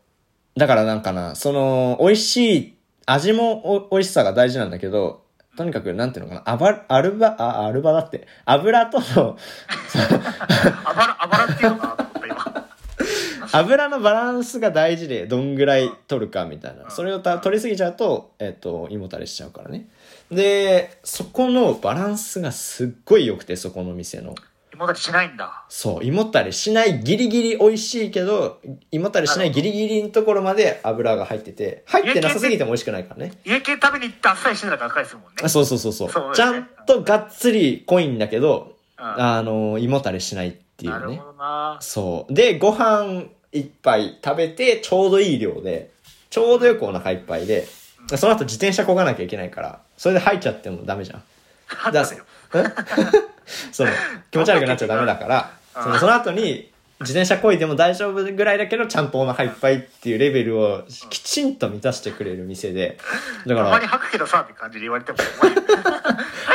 [0.56, 2.74] だからなんかな、その、美味しい、
[3.06, 5.24] 味もお美味しさが大事なんだけど、
[5.58, 9.36] とにかく、なんていうのかな、あば、アルバ、あ、アルバだって、油との、
[10.86, 12.68] あばら、あばらっていうのかなと思った今。
[13.60, 16.92] 油のバランスが大事で、どんぐらい取るかみたいな。
[16.92, 19.88] それをた取りすぎちゃうと、えっと、胃もたれしちゃうからね。
[20.32, 24.36] で、そこのバランスがすっごい良くて、そこの店の。
[24.78, 25.64] 芋立ちしないんだ。
[25.70, 28.62] そう、胃もたれしないギリギリ美味しいけど、
[28.92, 33.34] 胃もたれしないギリギリのところまで油が入ってて、入ってなさすぎても美味しくないからね。
[33.44, 35.30] 家系食べに行ってあっさりしてたから赤いですもんね。
[35.44, 36.12] あそうそうそうそう。
[36.12, 41.24] そうちゃんとがっつり濃いんだけど、うんあの、胃もたれしないっていうねなるほ。
[41.32, 41.78] どな。
[41.82, 42.34] そう。
[42.34, 45.90] で、ご飯一杯食べて、ちょうどいい量で、
[46.30, 47.68] ちょうどよくお腹いっぱいで、
[48.16, 51.24] その後自転車こがなきゃいけないから、それで入っちゃってもダメじゃん。
[51.92, 52.24] だだよ。
[53.70, 53.92] えその、
[54.32, 62.98] 気持ち悪くなっちゃダメだから、うんそのその後に、自転車こいでも大丈夫ぐらいだけど、ちゃんとお腹いっぱいっていうレベルをきちんと満たしてくれる店で、
[63.46, 65.18] だかたまにら、吐くけどさって感じで言われても。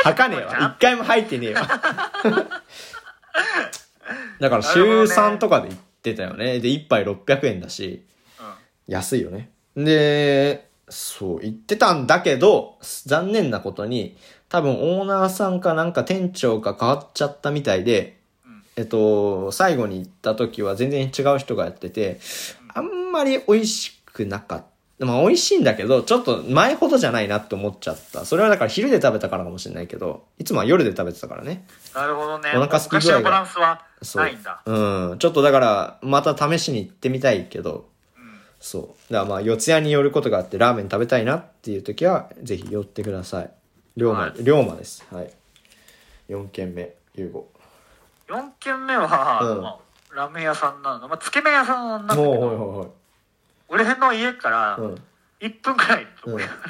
[0.03, 0.75] 吐かねえわ。
[0.77, 1.61] 一回も入ってねえわ。
[4.39, 6.59] だから週3とかで行ってたよね。
[6.59, 8.03] で、一杯600円だし、
[8.87, 9.49] 安いよね。
[9.77, 14.17] で、そう、言ってたんだけど、残念なことに、
[14.53, 18.19] 多分オーナーさんかなんか店長が変わっちゃったみたいで、
[18.75, 22.19] えっと、最後に行った時は全然違う人がやってて、
[22.71, 24.59] あんまり美味しくなかっ
[24.99, 25.05] た。
[25.07, 28.25] まあ美味しいんだけど、ちょっと前ほどじゃないなって思っちゃった。
[28.25, 31.65] それはだから昼で食べたからかもしれないけど、いつもは夜で食べてたからね。
[31.95, 32.51] なるほどね。
[32.55, 33.83] お腹すき具合がバランスは。
[34.17, 34.61] ないんだ。
[34.63, 35.17] うん。
[35.17, 37.89] ちょっとだから、また試しに行ってみたいけど、
[38.59, 39.13] そう。
[39.13, 43.51] だからまあ、四谷に寄ることがあって、ラーメン食べたいなっていう時は、ぜひ寄ってください。
[43.95, 45.05] 龍馬、はい龍馬です。
[45.11, 45.31] はい。
[46.29, 47.47] 4軒目、ゆうご。
[48.27, 49.77] 4軒目は、うんまあ
[50.15, 51.07] ラーメン屋さんなの。
[51.07, 52.87] まあ、つけ麺屋さんなんだけど、ほいほい。
[53.69, 54.95] 俺の家からうん。
[55.39, 56.69] 1分くらいのところにあるんだ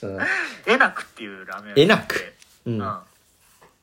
[0.00, 0.20] けど、うん。
[0.66, 2.14] えなくっていうラーメン屋えなく？
[2.66, 2.78] ううんん。
[2.78, 3.04] ま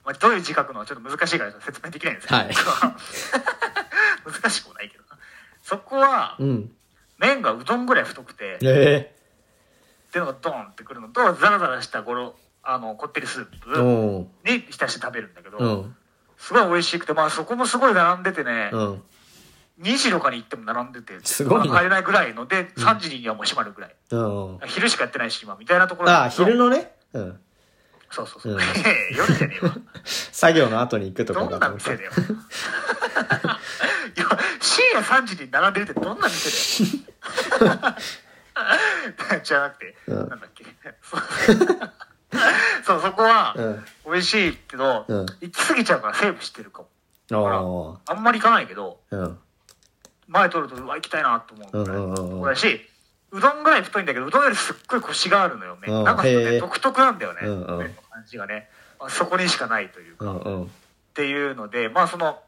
[0.06, 0.80] あ、どういう字書くの？
[0.82, 2.54] はちょっと難しいから説明できないんですけど、はい
[4.41, 5.17] 難しくもないけどな
[5.63, 6.71] そこはうん。
[7.17, 9.15] 麺がうどんぐらい太くて、え
[10.12, 14.52] っていうのがドーンってくるのとザラザラしたゴロあのこってりスーえプ。
[14.52, 15.95] に浸して食べるんだけど、うん。
[16.38, 19.04] すごい美味しくてまあそこもすごい並んでてね、うん。
[19.82, 24.60] 2時とかに行っても並んでてすごいねまあ帰れないぐらいので3時にはもう閉まるぐらい、うん。
[24.67, 26.92] 昼しかやってないし今みたいなところああ、昼のね。
[27.13, 27.40] うん。
[28.10, 28.60] そうそうそう、うん
[29.15, 29.73] 夜じゃねえわ
[30.04, 32.12] 作業の後に行くとかどんな店だよ
[34.17, 34.25] いや
[34.60, 36.52] 深夜3時に並んでるってどんな店
[37.60, 37.96] だよ
[39.43, 40.15] じゃなくて、うん。
[40.29, 40.65] なんだっけ。
[42.85, 43.85] そうそこはうん。
[44.06, 45.25] 美味しいけど、うん。
[45.41, 47.99] 行き過ぎちゃうからセーブしてるかも。
[48.08, 49.15] ああんまり行かないけどあ。
[49.15, 49.39] うん。
[50.27, 51.83] 前取るとうわ行きたいなと思う。
[51.85, 52.25] ぐらいうんうんうんうん。
[52.25, 52.89] のとこだし
[53.31, 57.39] うどんぐらい太いんだけどうどんよりすっごいコシがあるのようんねなんかちょっとへえね独特なんだよね。
[57.43, 57.77] うんうん。
[57.79, 58.69] 麺の感じがね。
[58.99, 60.25] あそこにしかないというか。
[60.25, 60.63] うんうん。
[60.65, 60.67] っ
[61.13, 62.41] ていうので、まあその、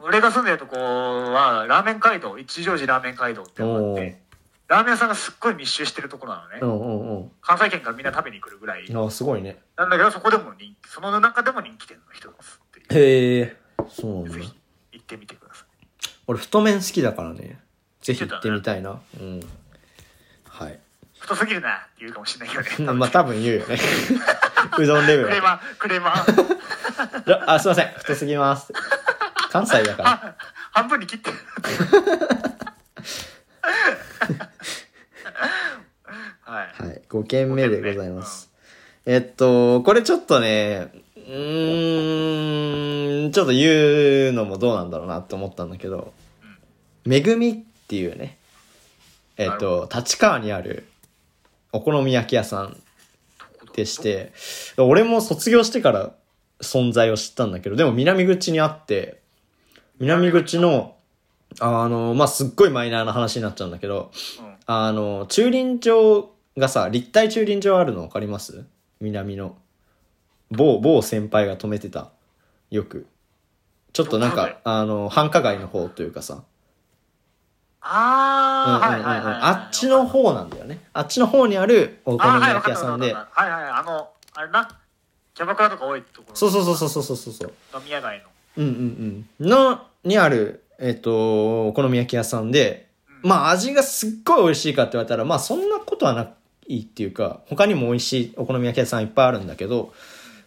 [0.00, 3.96] 俺が住んでるとこは、ラーメン街道、一乗寺ラーメン街道ってのがあっおー。
[3.96, 4.22] て、
[4.70, 6.58] ラーメン屋さんがすっごい密集してるところなのね。
[6.62, 7.30] うんうんうん。
[7.40, 8.84] 関西圏からみんな食べに来るぐらい。
[8.94, 9.58] あすごいね。
[9.76, 12.34] なんだけど、そこでも人気、その中でも人気店の一つっ
[12.88, 13.02] ていう。
[13.02, 13.56] へえ。
[13.88, 14.46] そうなんだ。
[14.92, 15.66] 行ってみてください。
[16.28, 17.58] 俺太麺好きだからね。
[18.00, 19.00] ぜひ行ってみたいな。
[19.20, 19.40] うん。
[20.48, 20.78] はい。
[21.18, 22.92] 太すぎるなって言うかもしれないけどね。
[22.96, 23.76] まあ多分言うよね。
[24.78, 27.42] うどんレベルクレーマー、クレーマー。
[27.50, 27.88] あ、すいません。
[27.94, 28.72] 太すぎます。
[29.50, 30.10] 関西だから。
[30.10, 30.34] あ
[30.70, 31.36] 半分に切ってる。
[36.42, 36.86] はい。
[36.86, 37.02] はい。
[37.08, 38.50] 5件目でございます。
[39.06, 46.12] えっと、これちょっとね、うーん、ちょっと言うのもどうなんだろうなって思ったんだけど、
[47.04, 47.54] めぐみっ
[47.88, 48.36] ていうね、
[49.36, 50.86] えっと、立川にある
[51.72, 52.76] お好み焼き屋さん
[53.74, 54.32] でして、
[54.76, 56.12] 俺も卒業してから
[56.60, 59.20] 存在を知ったんだけど、でも南口にあって、
[59.98, 60.96] 南口の、
[61.58, 68.64] あの、まあ、すっごいマイナーな話になっちゃうんだけど、うんあの、駐輪場がさ、立体駐輪場あるの分かります？
[69.00, 69.56] 南の。
[70.50, 72.10] 某、某先輩が止めてた。
[72.70, 73.06] よく。
[73.92, 76.34] ちょっとなんか、あの、繁華街の方というかさ。
[76.34, 76.44] うんうん
[77.82, 79.34] ああ、はいはいはいはい。
[79.40, 80.80] あっちの方なんだよね。
[80.92, 83.14] あっちの方にあるお好み焼き屋さんで。
[83.14, 83.42] わかった。
[83.42, 84.78] はいはい、あの、あれな、
[85.32, 86.36] キャバクラとか多いところ。
[86.36, 87.52] そうそうそうそうそうそうそう。
[87.74, 88.24] 飲み屋街の。
[88.58, 89.48] うんうんうん。
[89.48, 92.88] の、にある、えっ、と、お好み焼き屋さんで、
[93.22, 96.32] まあ味がすっごい美味しいかって言われたら、まあそんなことはな
[96.68, 99.92] いっていうか、他にも美味しいお好み焼き屋さんいっぱいあるんだけど、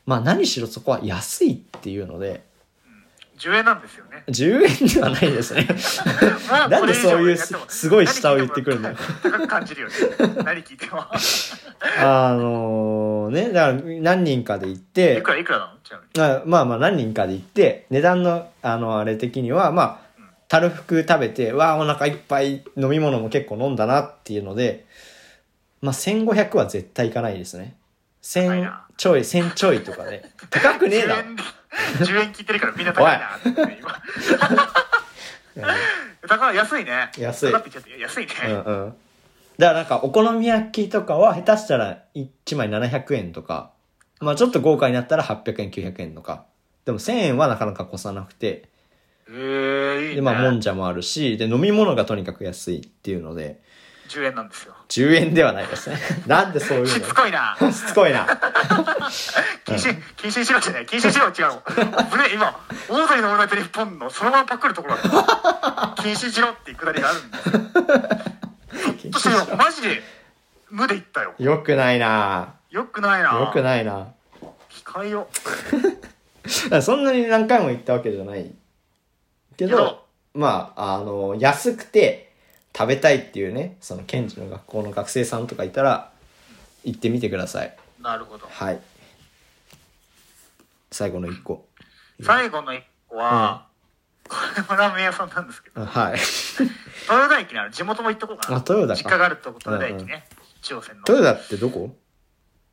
[0.06, 2.44] まあ何しろそこは安いっていうので、
[3.38, 4.24] 10円なんですよね。
[4.28, 5.68] 10円ではないですね。
[6.50, 8.96] まあなんでそういうすすごい下を言ってくるんだよ。
[9.22, 9.94] 高く感じるよね。
[10.44, 11.04] 何聞いても。
[12.00, 15.74] あのね、だから何人かで行って、いくらいくらな
[16.16, 16.42] の？
[16.46, 20.00] まあまあ何人かで行って、値段の、あの、あれ的には、まあ、
[20.54, 24.86] たるふく食べて、わあ、お腹いっぱい飲み物も結構飲んだなっていうので、
[25.82, 27.76] まあ1500は絶対いかないですね。
[28.22, 30.24] 1000高いなちょい、1000ちょいとかで。
[30.52, 31.16] 高くねえ10な。
[31.26, 31.44] 円で、
[32.06, 34.04] 10円聞いてるからみんな高いなって今。
[36.30, 37.10] 高い、安いね。
[37.18, 38.34] 安い高って言っちゃって安いね。
[38.46, 38.96] うんうん。
[39.58, 43.72] だからなんかお好み焼きとかは下手したら1枚700円とか、
[44.20, 46.46] まあちょっと豪華になったら800円、900円とか。
[46.86, 48.72] でも1000円はなかなか越さなくて。
[49.28, 53.62] でまあもんじゃもあるし、で飲み物がとにかく安いっていうので、
[54.10, 54.76] 10円なんですよ。
[54.90, 55.98] 10円ではないですね。
[56.28, 56.88] なんでそういうの？
[56.90, 57.58] しつこいな。
[57.60, 58.28] しつこいな。
[59.66, 60.86] 禁止、禁止しろじゃない。
[60.86, 61.64] 禁止しろ違うの。
[62.12, 62.60] ぶね、今、
[62.90, 64.98] オードリーのオールナイトニッポンのそのままパクるところ。
[66.04, 67.50] 禁止しろっていうくだりがあるんです
[69.08, 69.12] よ。
[69.12, 70.02] としてよマジで
[70.70, 71.34] 無で言ったよ。
[71.38, 73.40] よくないなよくないな。
[73.40, 74.08] よくないな
[74.70, 75.28] 控えよ。
[76.82, 78.54] そんなに何回も行ったわけじゃない。
[79.58, 82.34] けどまあ、あの、安くて
[82.76, 86.12] 食べたいっていうね、その検事の学校の学生さんとかいたら、
[86.84, 87.78] 行ってみてください。
[88.02, 88.48] なるほど。
[88.50, 88.82] はい。
[90.92, 91.66] 最後の一個。
[92.22, 93.68] 最後の一個は、
[94.28, 96.20] これもラーメン屋さんなんですけど、あはい。
[97.10, 98.58] 豊田駅にある地元も行っとこうかな。
[98.58, 100.28] あ豊田か実家があるとこ豊田駅ね。
[100.64, 101.04] 中央線の。
[101.08, 101.96] 豊田ってどこ？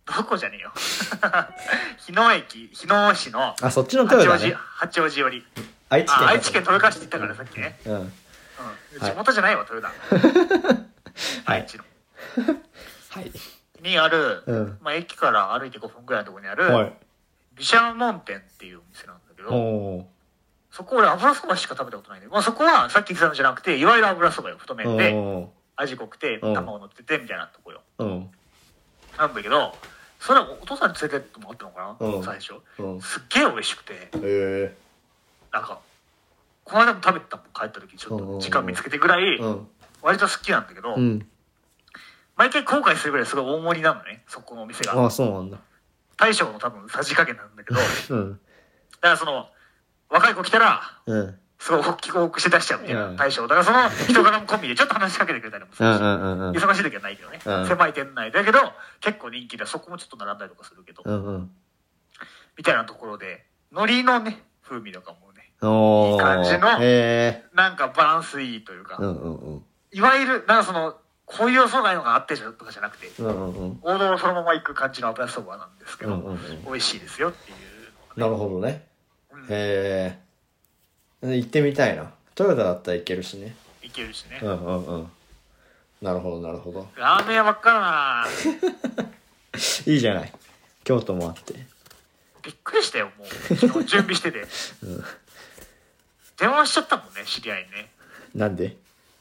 [0.07, 0.73] どこじゃねえよ。
[1.99, 4.55] 日野駅、日野市のあ、そっちの八王子、豊田ね。
[4.55, 5.47] 八王子寄り。
[5.91, 6.25] 愛知県。
[6.25, 7.79] あ、愛知県豊川市って言ったからさっきね。
[7.85, 7.93] うん。
[7.93, 8.01] うん。
[8.01, 8.11] はい
[9.13, 10.17] 地元じゃないわ、豊田。
[11.45, 11.85] はい愛知の。
[13.11, 13.33] はい。
[13.83, 16.93] にある、うんまあ駅から歩いて5分くらいのところにある、はい。
[17.57, 20.07] 毘沙門店っていうお店なんだけど。
[20.71, 27.83] そこ俺油そばしか食べたことないんで、まあそこはさっき言ってたのじゃなくて、いわゆる油そばよ、太麺で、お味濃くて、うん卵乗ってて、みたいなとこよ。
[27.99, 28.05] ー。
[28.05, 28.31] うん。
[29.19, 29.77] なんだけど、
[30.21, 32.55] それはお父さんに連れてってもらったのかな、うん最初。
[32.79, 33.01] うん。
[33.01, 34.77] すっげえ美味しくて、え
[35.53, 35.81] なんか、
[36.65, 39.41] この間も食べてたもん、帰った時ちょっと時間見つけてぐらい。
[40.03, 41.27] 割と好きなんだけど、うん。
[42.37, 45.05] 毎回後悔するぐらいすごい大盛りなのね、そこのお店が。
[45.05, 45.59] あ、そうなんだ。
[46.17, 48.41] 大将の多分さじ加減なんだけど、だ かうん。
[49.03, 49.51] らその、
[50.09, 51.39] 若い子来たら、うん。
[51.59, 53.43] すごい大きく大きくして出しちゃうみたいな、うん大将。
[53.43, 55.99] だからその人柄も込みでちょっと話しかけてくれたりもするし。
[56.01, 58.59] 忙しい時はないけどね、うん狭い店内だけど、
[59.01, 61.51] 結構人気で、そこもちょっと並んだりとかするけど、うんうん。
[62.57, 65.30] みたいなところで、海苔のね、風味とかも。
[65.63, 68.99] いい感じのへなんかバランスいいというか。
[69.93, 70.95] いわゆる、なんかその、
[71.27, 73.79] こういう予想外のがあってじゃとかじゃなくて、うんうんうん。
[73.83, 78.21] 王道をそのまま行く感じの油そばなんですけど、うんうんうん美味しいですよっていう。
[78.21, 78.87] なるほどね。
[79.33, 80.19] うんへえ。
[81.23, 82.11] 行ってみたいな。
[82.35, 83.55] トヨタだったらいけるしね。
[83.83, 84.41] いけるしね。
[84.43, 85.11] うんうんうん。
[86.03, 86.89] なるほどなるほど。
[86.97, 88.27] ラーメン屋ばっかだな
[89.87, 90.33] いいじゃない。
[90.83, 91.55] 京都もあって。
[92.43, 93.25] びっくりしたよ、も
[93.81, 93.85] う。
[93.85, 94.47] 準備してて。
[96.41, 97.91] 電話しちゃったもんね、知り合いにね。
[98.35, 98.77] なんで？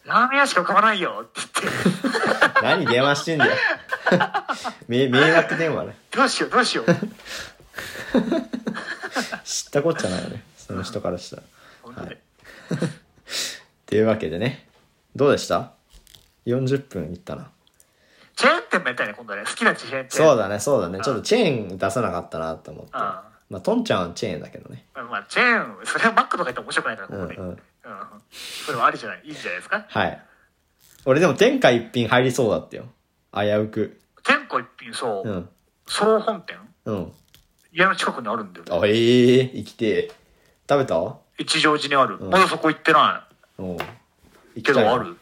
[0.05, 2.61] ラーメン屋しか買わないよって言って。
[2.63, 3.51] 何電話してんだよ。
[4.87, 5.97] 迷迷惑電話ね。
[6.11, 6.85] どうしよう、どうしよう。
[9.43, 10.43] 知ったこっちゃないよね。
[10.57, 11.43] その人からしたら。
[11.83, 12.17] 本当で。
[13.85, 14.67] というわけでね。
[15.15, 15.73] どうでした
[16.47, 17.49] ?40 分いったな。
[18.35, 19.43] チェーン店もやりたいね、今度ね。
[19.45, 20.17] 好きなチェーン店。
[20.17, 20.99] そうだね、そうだね。
[21.03, 22.91] ちょっとチェーン出さなかったなと思って。
[22.93, 24.85] あまあ、トンちゃんはチェーンだけどね。
[24.93, 27.35] まあ、チェーン、それはマックとか言っても面白くないから、ここで。
[27.35, 27.57] うんうんうん
[28.31, 29.21] それはありじゃない？
[29.25, 29.85] いいんじゃないですか？
[29.89, 30.23] はい。
[31.05, 32.85] 俺でも天下一品入りそうだったよ。
[33.33, 33.99] 危うく。
[34.23, 35.49] 天下一品そう、うん。
[35.87, 36.57] 総本店？
[36.85, 37.11] うん。
[37.73, 40.11] 家の近くにあるんだよねあ、ええ生きてえ。
[40.69, 41.17] 食べた？
[41.39, 43.27] 一乗寺にある、んまだそこ行ってな
[43.57, 43.77] うん。
[44.55, 45.17] いけどある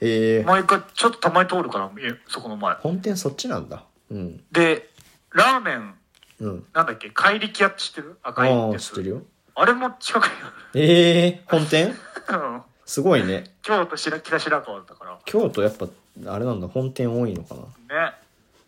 [0.00, 3.84] ええ毎回ちょっとたまに通るからえそこの前本店そっちなんだ。
[4.10, 4.44] うん。
[4.52, 4.88] で
[5.32, 5.94] ラーメン
[6.42, 6.66] うん。
[6.72, 7.10] なんだっけ？
[7.10, 8.18] 怪力屋って知ってる？
[8.22, 9.22] 赤いやつ知ってるよ。
[9.54, 10.30] あれも近くに
[10.74, 11.94] ええ本店？
[12.30, 13.54] うんすごいね。
[13.62, 15.86] 京都白北白川だったから京都やっぱ、
[16.26, 17.54] あれなんだ、本店多いのか
[17.88, 18.06] な？
[18.08, 18.12] ね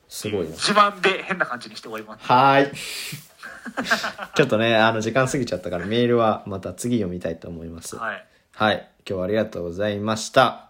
[0.08, 0.50] すごいな。
[0.52, 2.76] 自慢で変な感じにして終わりますはーい。
[4.36, 7.96] ちょっとね、あの、時間過ぎちゃったから、メールはまた次読みたいと思います。
[7.96, 8.88] はいはい。
[9.08, 10.63] 今日はありがとうございました。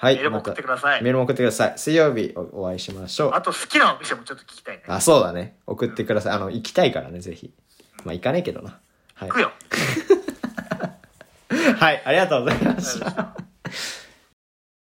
[0.00, 0.22] はい、はい。
[0.22, 1.72] メールも送ってください、メールも送ってください。
[1.76, 3.32] 水曜日おお会いしましょう。
[3.34, 5.56] あと好きなお店もちょっと聞きたいねあ、そうだね。
[5.66, 6.32] 送ってください。
[6.34, 7.52] あの、行きたいからね、ぜひ。
[8.04, 8.78] まあ、行かねえけどな。
[9.14, 9.34] はい行。
[9.34, 9.52] くよ
[11.78, 13.47] はい、ありがとうございました。